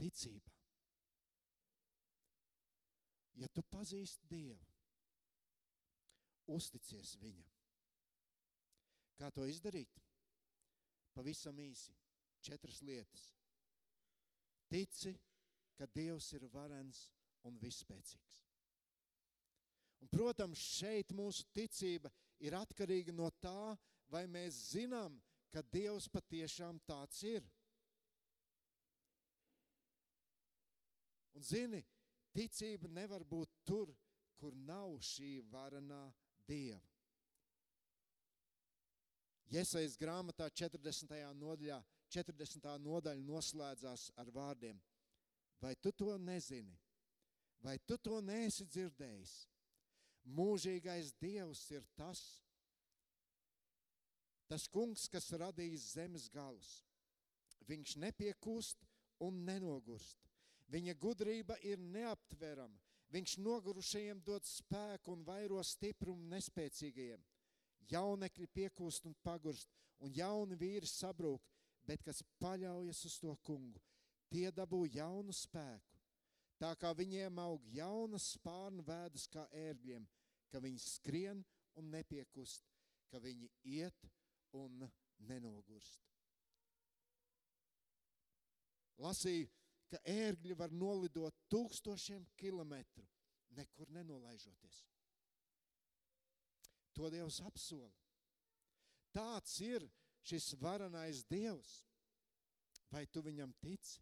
Ticībā. 0.00 0.52
Ja 3.40 3.48
tu 3.50 3.64
pazīsti 3.66 4.28
Dievu, 4.30 4.66
uzticies 6.54 7.16
Viņam. 7.22 7.50
Kā 9.18 9.30
to 9.34 9.46
izdarīt? 9.46 9.90
Pavisam 11.14 11.58
īsi. 11.62 11.94
Četras 12.44 12.82
lietas. 12.84 13.28
Tici, 14.68 15.14
ka 15.78 15.86
Dievs 15.94 16.32
ir 16.36 16.44
varens 16.52 17.06
un 17.48 17.56
vispēcīgs. 17.62 18.40
Un, 20.02 20.10
protams, 20.12 20.60
šeit 20.60 21.14
mūsu 21.16 21.46
ticība 21.56 22.10
ir 22.44 22.56
atkarīga 22.58 23.14
no 23.16 23.30
tā, 23.40 23.72
vai 24.14 24.24
mēs 24.30 24.60
zinām, 24.70 25.18
ka 25.50 25.62
Dievs 25.74 26.06
patiešām 26.10 26.78
tāds 26.86 27.20
ir. 27.26 27.42
Un 31.34 31.42
zini, 31.42 31.82
ticība 32.34 32.90
nevar 32.90 33.24
būt 33.26 33.50
tur, 33.66 33.90
kur 34.38 34.54
nav 34.54 34.98
šī 35.02 35.38
varenā 35.50 36.04
Dieva. 36.46 36.82
Iesaistas 39.54 39.98
grāmatā 40.00 40.48
40. 40.50 41.14
nodaļā, 41.38 41.78
40. 42.14 42.70
nodaļa 42.82 43.22
noslēdzās 43.26 44.08
ar 44.18 44.30
vārdiem: 44.34 44.78
Vai 45.62 45.74
tu 45.76 45.92
to 45.92 46.16
nezini, 46.18 46.74
vai 47.62 47.76
tu 47.86 47.98
to 47.98 48.20
neesi 48.22 48.66
dzirdējis? 48.66 49.34
Mūžīgais 50.24 51.12
Dievs 51.20 51.66
ir 51.76 51.84
tas, 51.98 52.43
tas 54.50 54.66
kungs, 54.68 55.06
kas 55.08 55.30
radījis 55.40 55.92
zemes 55.94 56.28
galus. 56.32 56.82
Viņš 57.68 57.96
nepiekūst 58.02 58.84
un 59.24 59.44
nenogurst. 59.46 60.20
Viņa 60.72 60.94
gudrība 61.00 61.56
ir 61.62 61.80
neaptverama. 61.80 62.80
Viņš 63.14 63.36
nogurušajiem 63.44 64.20
dod 64.26 64.46
spēku 64.48 65.12
un 65.14 65.22
vairo 65.26 65.60
stiprumu 65.62 66.26
nespēcīgajiem. 66.32 67.20
Jaunekļi 67.90 68.48
piekūst 68.58 69.06
un 69.06 69.14
pagurst, 69.22 69.68
un 70.02 70.12
jauni 70.16 70.56
vīri 70.58 70.88
sabrūk, 70.88 71.44
bet 71.86 72.02
kas 72.02 72.22
paļaujas 72.40 73.04
uz 73.06 73.18
to 73.20 73.34
kungu, 73.44 73.80
tie 74.32 74.48
dabū 74.50 74.82
jaunu 74.90 75.36
spēku. 75.36 76.00
Tā 76.58 76.72
kā 76.80 76.94
viņiem 76.96 77.38
aug 77.42 77.64
jaunas 77.74 78.30
spārnu 78.38 78.82
vēdas 78.86 79.28
kā 79.30 79.44
ērgļiem, 79.52 80.06
ka 80.50 80.62
viņi 80.64 80.80
skrien 80.80 81.44
un 81.78 81.90
nepiekust, 81.92 82.64
ka 83.12 83.20
viņi 83.22 83.50
iet 83.76 84.06
un 84.06 84.23
nenogurst. 85.28 86.02
Lasīju, 89.02 89.50
ka 89.90 90.00
ērgļi 90.10 90.56
var 90.58 90.72
nolidot 90.74 91.36
tūkstošiem 91.52 92.24
kilometru, 92.38 93.04
nekur 93.54 93.90
nenolaižoties. 93.94 94.84
To 96.94 97.10
Dievs 97.10 97.40
apsola. 97.42 97.90
Tāds 99.14 99.58
ir 99.62 99.86
šis 100.26 100.54
varenais 100.58 101.24
Dievs. 101.30 101.82
Vai 102.90 103.04
tu 103.10 103.22
viņam 103.22 103.50
tici? 103.62 103.98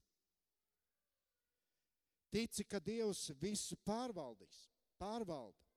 Tici, 2.32 2.64
ka 2.64 2.80
Dievs 2.80 3.30
visu 3.40 3.76
pārvaldīs, 3.84 4.66
pārvalda. 5.00 5.68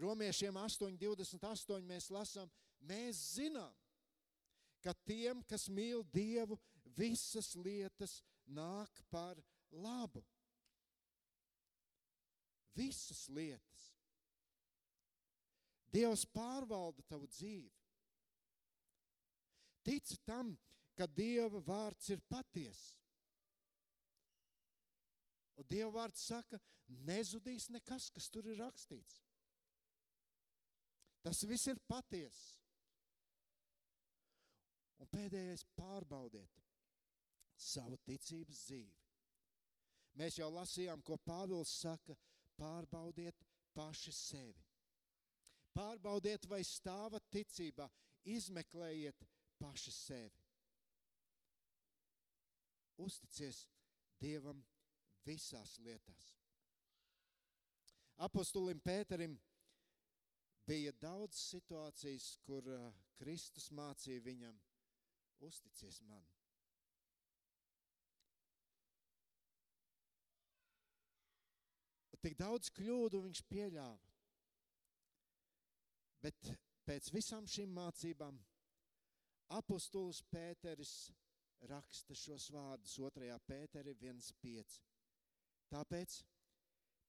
Romiešiem 0.00 0.56
8,28 0.60 1.86
mēs 1.88 2.10
lasām, 2.12 2.50
mēs 2.88 3.20
zinām, 3.36 3.72
ka 4.84 4.94
tiem, 5.04 5.42
kas 5.48 5.68
mīl 5.68 6.04
Dievu, 6.14 6.58
visas 6.96 7.54
lietas 7.56 8.20
nāk 8.46 9.02
par 9.10 9.38
labu. 9.70 10.22
Visas 12.76 13.26
lietas. 13.28 13.90
Dievs 15.90 16.24
pārvalda 16.30 17.02
tavu 17.10 17.26
dzīvi. 17.26 17.70
Tici 19.82 20.20
tam, 20.28 20.52
ka 20.94 21.08
Dieva 21.08 21.60
vārds 21.64 22.12
ir 22.14 22.20
patiess. 22.30 22.94
Un 25.58 25.66
Dieva 25.68 25.90
vārds 25.98 26.22
saka, 26.30 26.60
nezudīs 27.08 27.68
nekas, 27.74 28.08
kas 28.14 28.30
tur 28.32 28.46
ir 28.48 28.60
rakstīts. 28.60 29.18
Tas 31.24 31.42
viss 31.44 31.68
ir 31.68 31.80
patiesa. 31.90 32.59
Un 35.00 35.08
pēdējais 35.08 35.64
pārbaudiet 35.76 36.60
savu 37.60 37.96
ticības 38.04 38.64
dzīvi. 38.66 38.96
Mēs 40.20 40.40
jau 40.40 40.50
lasījām, 40.52 41.02
ko 41.06 41.16
Pāvils 41.24 41.72
saka, 41.80 42.16
pārbaudiet 42.58 43.44
paši 43.76 44.12
sevi. 44.12 44.66
Pārbaudiet, 45.76 46.44
vai 46.50 46.60
stāvat 46.66 47.28
ticībā, 47.32 47.86
izmeklējiet 48.28 49.24
paši 49.60 49.92
sevi. 49.94 50.46
Uzticies 53.00 53.62
Dievam 54.20 54.60
visās 55.24 55.78
lietās. 55.80 56.26
Apostolim 58.20 58.82
Pēterim 58.84 59.38
bija 60.68 60.92
daudz 61.00 61.38
situācijas, 61.40 62.34
kur 62.44 62.66
uh, 62.68 62.90
Kristus 63.16 63.70
mācīja 63.72 64.20
viņam, 64.26 64.58
uzticies 65.46 66.00
man. 66.08 66.26
Tik 72.20 72.36
daudz 72.36 72.68
kļūdu 72.76 73.22
viņš 73.24 73.40
pieļāva. 73.48 74.10
Bet 76.20 76.50
pēc 76.84 77.08
visām 77.14 77.46
šīm 77.48 77.72
mācībām 77.72 78.36
apostols 79.56 80.20
Pēteris 80.28 80.92
raksta 81.70 82.16
šos 82.16 82.50
vārdus 82.52 82.98
2. 83.00 83.30
Pēteri 83.48 83.94
1.5. 83.96 84.76
Tāpēc 85.72 86.18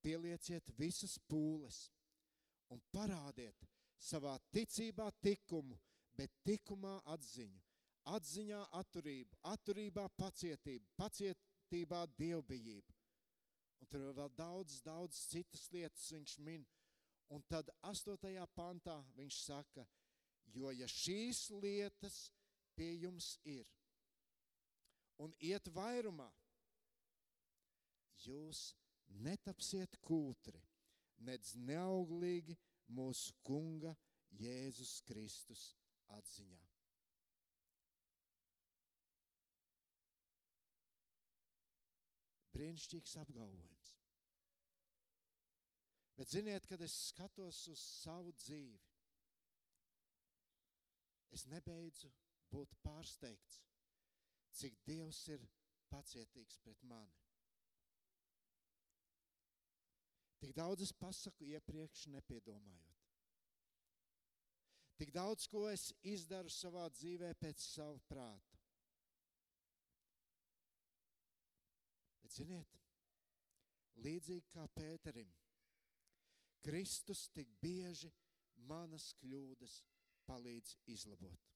pielieciet 0.05 0.71
visas 0.77 1.17
pūles 1.27 1.83
un 2.71 2.79
parādiet 2.95 3.67
savā 4.01 4.37
ticībā 4.55 5.09
tikumu, 5.21 5.75
bet 6.15 6.31
tikumā 6.47 7.01
atziņu, 7.13 7.59
atziņā 8.09 8.61
atturību, 8.79 9.37
atturībā 9.51 10.07
pacietību, 10.17 10.87
pacietībā 10.97 12.05
dievbijību. 12.17 12.97
Un 13.81 13.89
tur 13.89 14.05
ir 14.07 14.15
vēl 14.17 14.31
daudz, 14.37 14.81
daudz 14.85 15.17
citas 15.31 15.67
lietas 15.73 16.11
viņš 16.13 16.37
min. 16.45 16.65
Un 17.31 17.43
tad 17.47 17.69
8. 17.87 18.45
pantā 18.55 18.97
viņš 19.15 19.37
saka, 19.45 19.85
jo 20.53 20.71
ja 20.75 20.87
šīs 20.87 21.49
lietas 21.63 22.25
pie 22.75 22.91
jums 23.05 23.37
ir 23.47 23.67
un 25.21 25.33
iet 25.39 25.69
vairumā, 25.75 26.27
jūs 28.25 28.71
netapsiet 29.21 29.97
kūtri, 30.05 30.61
nedz 31.21 31.53
neauglīgi 31.69 32.57
mūsu 32.91 33.35
kunga 33.45 33.93
Jēzus 34.41 34.99
Kristus 35.05 35.71
atziņā. 36.17 36.70
Brīnišķīgs 42.61 43.17
apgalvojums. 43.23 43.91
Bet 46.19 46.29
ziniet, 46.29 46.67
kad 46.69 46.81
es 46.85 46.93
skatos 47.07 47.63
uz 47.71 47.81
savu 47.81 48.29
dzīvi, 48.37 48.77
es 51.33 51.47
nebeidzu 51.49 52.11
būt 52.51 52.75
pārsteigts, 52.85 53.61
cik 54.59 54.77
Dievs 54.85 55.23
ir 55.33 55.47
pacietīgs 55.89 56.59
pret 56.61 56.83
mani. 56.85 57.17
Tik 60.41 60.53
daudz 60.57 60.85
es 60.85 60.93
pasaku 60.93 61.47
iepriekš 61.55 62.07
nepiedomājot. 62.13 62.91
Tik 65.01 65.11
daudz, 65.13 65.47
ko 65.49 65.65
es 65.69 65.87
izdaru 66.05 66.49
savā 66.53 66.87
dzīvē 66.93 67.33
pēc 67.41 67.61
sava 67.61 67.97
prāta. 68.09 68.50
Bet 72.31 72.45
ziniet, 72.47 72.75
līdzīgi 74.05 74.45
kā 74.53 74.63
Pēterim, 74.71 75.27
Kristus 76.63 77.25
tik 77.35 77.49
bieži 77.59 78.07
manas 78.69 79.09
kļūdas 79.19 79.73
palīdz 80.29 80.77
izlabot. 80.93 81.49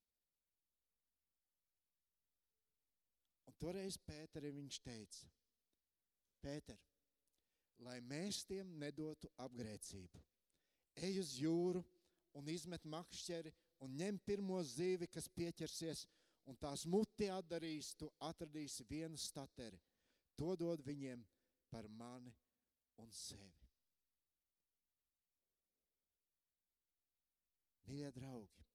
Un 3.47 3.55
toreiz 3.63 3.95
Pēterim 4.03 4.59
viņš 4.59 4.81
teica, 4.89 5.31
Pēter, 6.43 6.83
lai 7.87 8.01
mēs 8.11 8.43
tiem 8.43 8.75
nedotu 8.83 9.31
apgrēcību, 9.47 10.25
ej 11.07 11.23
uz 11.23 11.35
jūru 11.39 11.87
un 12.35 12.51
izmet 12.51 12.83
makšķeri 12.83 13.55
un 13.79 13.95
ņem 14.03 14.19
pirmo 14.27 14.59
zīvi, 14.75 15.07
kas 15.07 15.31
pieķersies, 15.39 16.03
un 16.51 16.59
tās 16.59 16.83
muti 16.83 17.31
atdarīs, 17.31 17.95
tu 17.95 18.11
atradīsi 18.19 18.83
vienu 18.91 19.15
stateri. 19.15 19.79
To 20.39 20.55
dod 20.59 20.83
viņiem 20.83 21.21
par 21.71 21.87
mani 21.87 22.33
un 22.99 23.11
sevi. 23.11 23.63
Mīļie 27.85 28.09
draugi, 28.15 28.65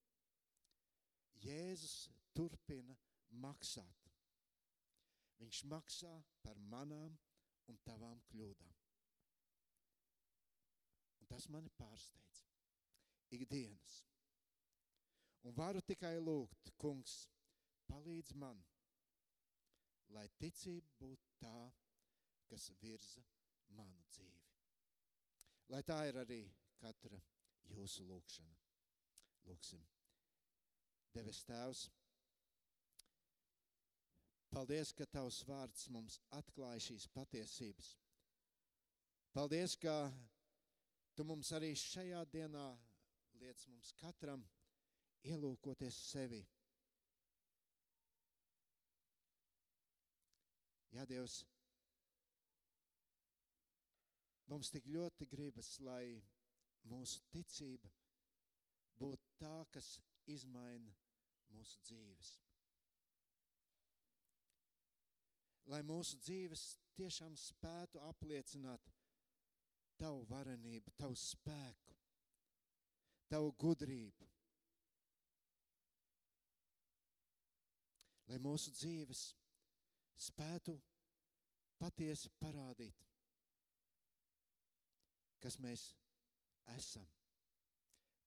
Jēzus 1.42 2.10
turpina 2.36 2.94
maksāt. 3.42 4.06
Viņš 5.40 5.62
maksā 5.72 6.12
par 6.44 6.60
manām 6.70 7.16
un 7.70 7.78
tavām 7.86 8.20
kļūdām. 8.30 8.76
Un 11.20 11.30
tas 11.32 11.48
mani 11.48 11.72
pārsteidz 11.80 12.44
ikdienas. 13.34 14.00
Un 15.46 15.56
varu 15.56 15.80
tikai 15.86 16.18
lūgt, 16.20 16.74
kungs, 16.80 17.24
palīdz 17.88 18.34
man, 18.36 18.60
lai 20.16 20.26
ticība 20.40 20.96
būtu 21.00 21.34
tā, 21.42 21.54
kas 22.50 22.70
virza 22.80 23.22
manu 23.76 24.02
dzīvi. 24.10 24.48
Lai 25.70 25.82
tā 25.86 26.00
ir 26.08 26.18
arī 26.24 26.40
katra 26.80 27.20
jūsu 27.70 28.06
lūkšana. 28.08 28.56
Lūksim. 29.46 29.82
Devis 31.14 31.40
Tēvs, 31.46 31.84
paldies, 34.50 34.92
ka 34.94 35.06
Tavs 35.10 35.40
vārds 35.48 35.88
mums 35.90 36.20
atklāja 36.38 36.82
šīs 36.90 37.06
patiesības. 37.14 37.94
Paldies, 39.34 39.74
ka 39.78 39.96
Tu 41.20 41.24
mums 41.28 41.50
arī 41.52 41.74
šajā 41.76 42.22
dienā 42.32 42.64
liec 43.42 43.62
mums 43.68 43.90
katram 43.98 44.40
ielūkoties 45.28 45.96
sevi. 46.10 46.38
Jā, 50.90 51.04
Dievs, 51.06 51.36
mums 54.50 54.72
tik 54.74 54.88
ļoti 54.90 55.28
gribas, 55.30 55.76
lai 55.86 56.18
mūsu 56.90 57.22
ticība 57.30 57.90
būtu 58.98 59.30
tā, 59.38 59.56
kas 59.74 59.92
izmaina 60.26 60.94
mūsu 61.54 61.78
dzīves. 61.86 62.32
Lai 65.70 65.80
mūsu 65.86 66.18
dzīves 66.24 66.64
tiešām 66.98 67.36
spētu 67.38 68.02
apliecināt 68.08 68.90
Tavu 70.00 70.24
varenību, 70.30 70.90
Tavu 70.96 71.14
spēku, 71.20 71.94
tavu 73.28 73.52
gudrību. 73.60 74.26
Lai 78.30 78.38
mūsu 78.40 78.72
dzīves 78.74 79.26
spētu 80.20 80.74
patiesi 81.80 82.30
parādīt, 82.40 83.06
kas 85.40 85.56
mēs 85.64 85.86
esam, 86.76 87.06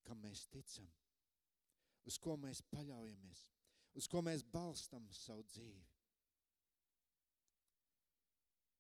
kam 0.08 0.22
mēs 0.26 0.48
ticam, 0.54 0.90
uz 2.10 2.18
ko 2.20 2.36
mēs 2.42 2.64
paļaujamies, 2.74 3.44
uz 4.00 4.10
ko 4.10 4.24
mēs 4.26 4.44
balstam 4.56 5.06
savu 5.14 5.46
dzīvi. 5.52 5.86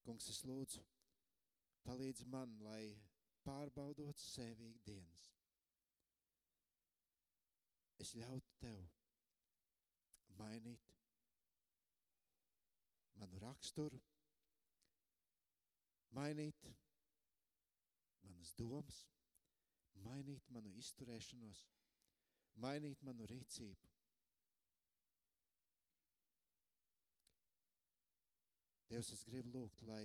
Kungs, 0.03 0.28
es 0.34 0.41
lūdzu, 0.43 0.82
palīdz 1.86 2.26
man, 2.34 2.57
lai 2.66 2.89
pārbaudot 3.45 4.20
sevi 4.20 4.74
ikdienas 4.74 5.30
es 8.03 8.11
ļautu 8.20 8.55
tev 8.59 8.80
mainīt 10.39 10.92
manu 13.24 13.39
raksturu, 13.41 13.99
mainīt 16.13 16.67
manas 18.28 18.53
domas, 18.59 18.99
mainīt 20.05 20.51
manu 20.53 20.76
izturēšanos, 20.84 21.63
mainīt 22.65 23.01
manu 23.07 23.28
rīcību. 23.32 23.89
Dievs, 28.91 29.09
es 29.15 29.24
gribu 29.26 29.55
lūgt, 29.55 29.82
lai 29.89 30.03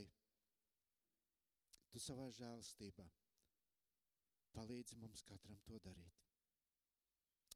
Tu 1.92 2.00
savā 2.04 2.26
žēlstībā 2.36 3.04
palīdzi 4.54 4.98
mums 5.00 5.22
katram 5.28 5.60
to 5.68 5.78
darīt. 5.84 6.20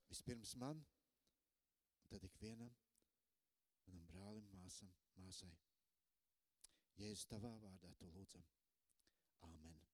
Vispirms 0.08 0.54
man, 0.62 0.80
un 2.00 2.08
tad 2.12 2.24
ikvienam, 2.28 2.72
manam 3.86 4.08
brālim, 4.08 4.48
māsam, 4.56 4.92
māsai. 5.20 5.52
Jēzus 7.00 7.28
tavā 7.30 7.52
vārdā 7.64 7.92
to 7.98 8.10
lūdzam. 8.16 8.44
Āmen. 9.48 9.91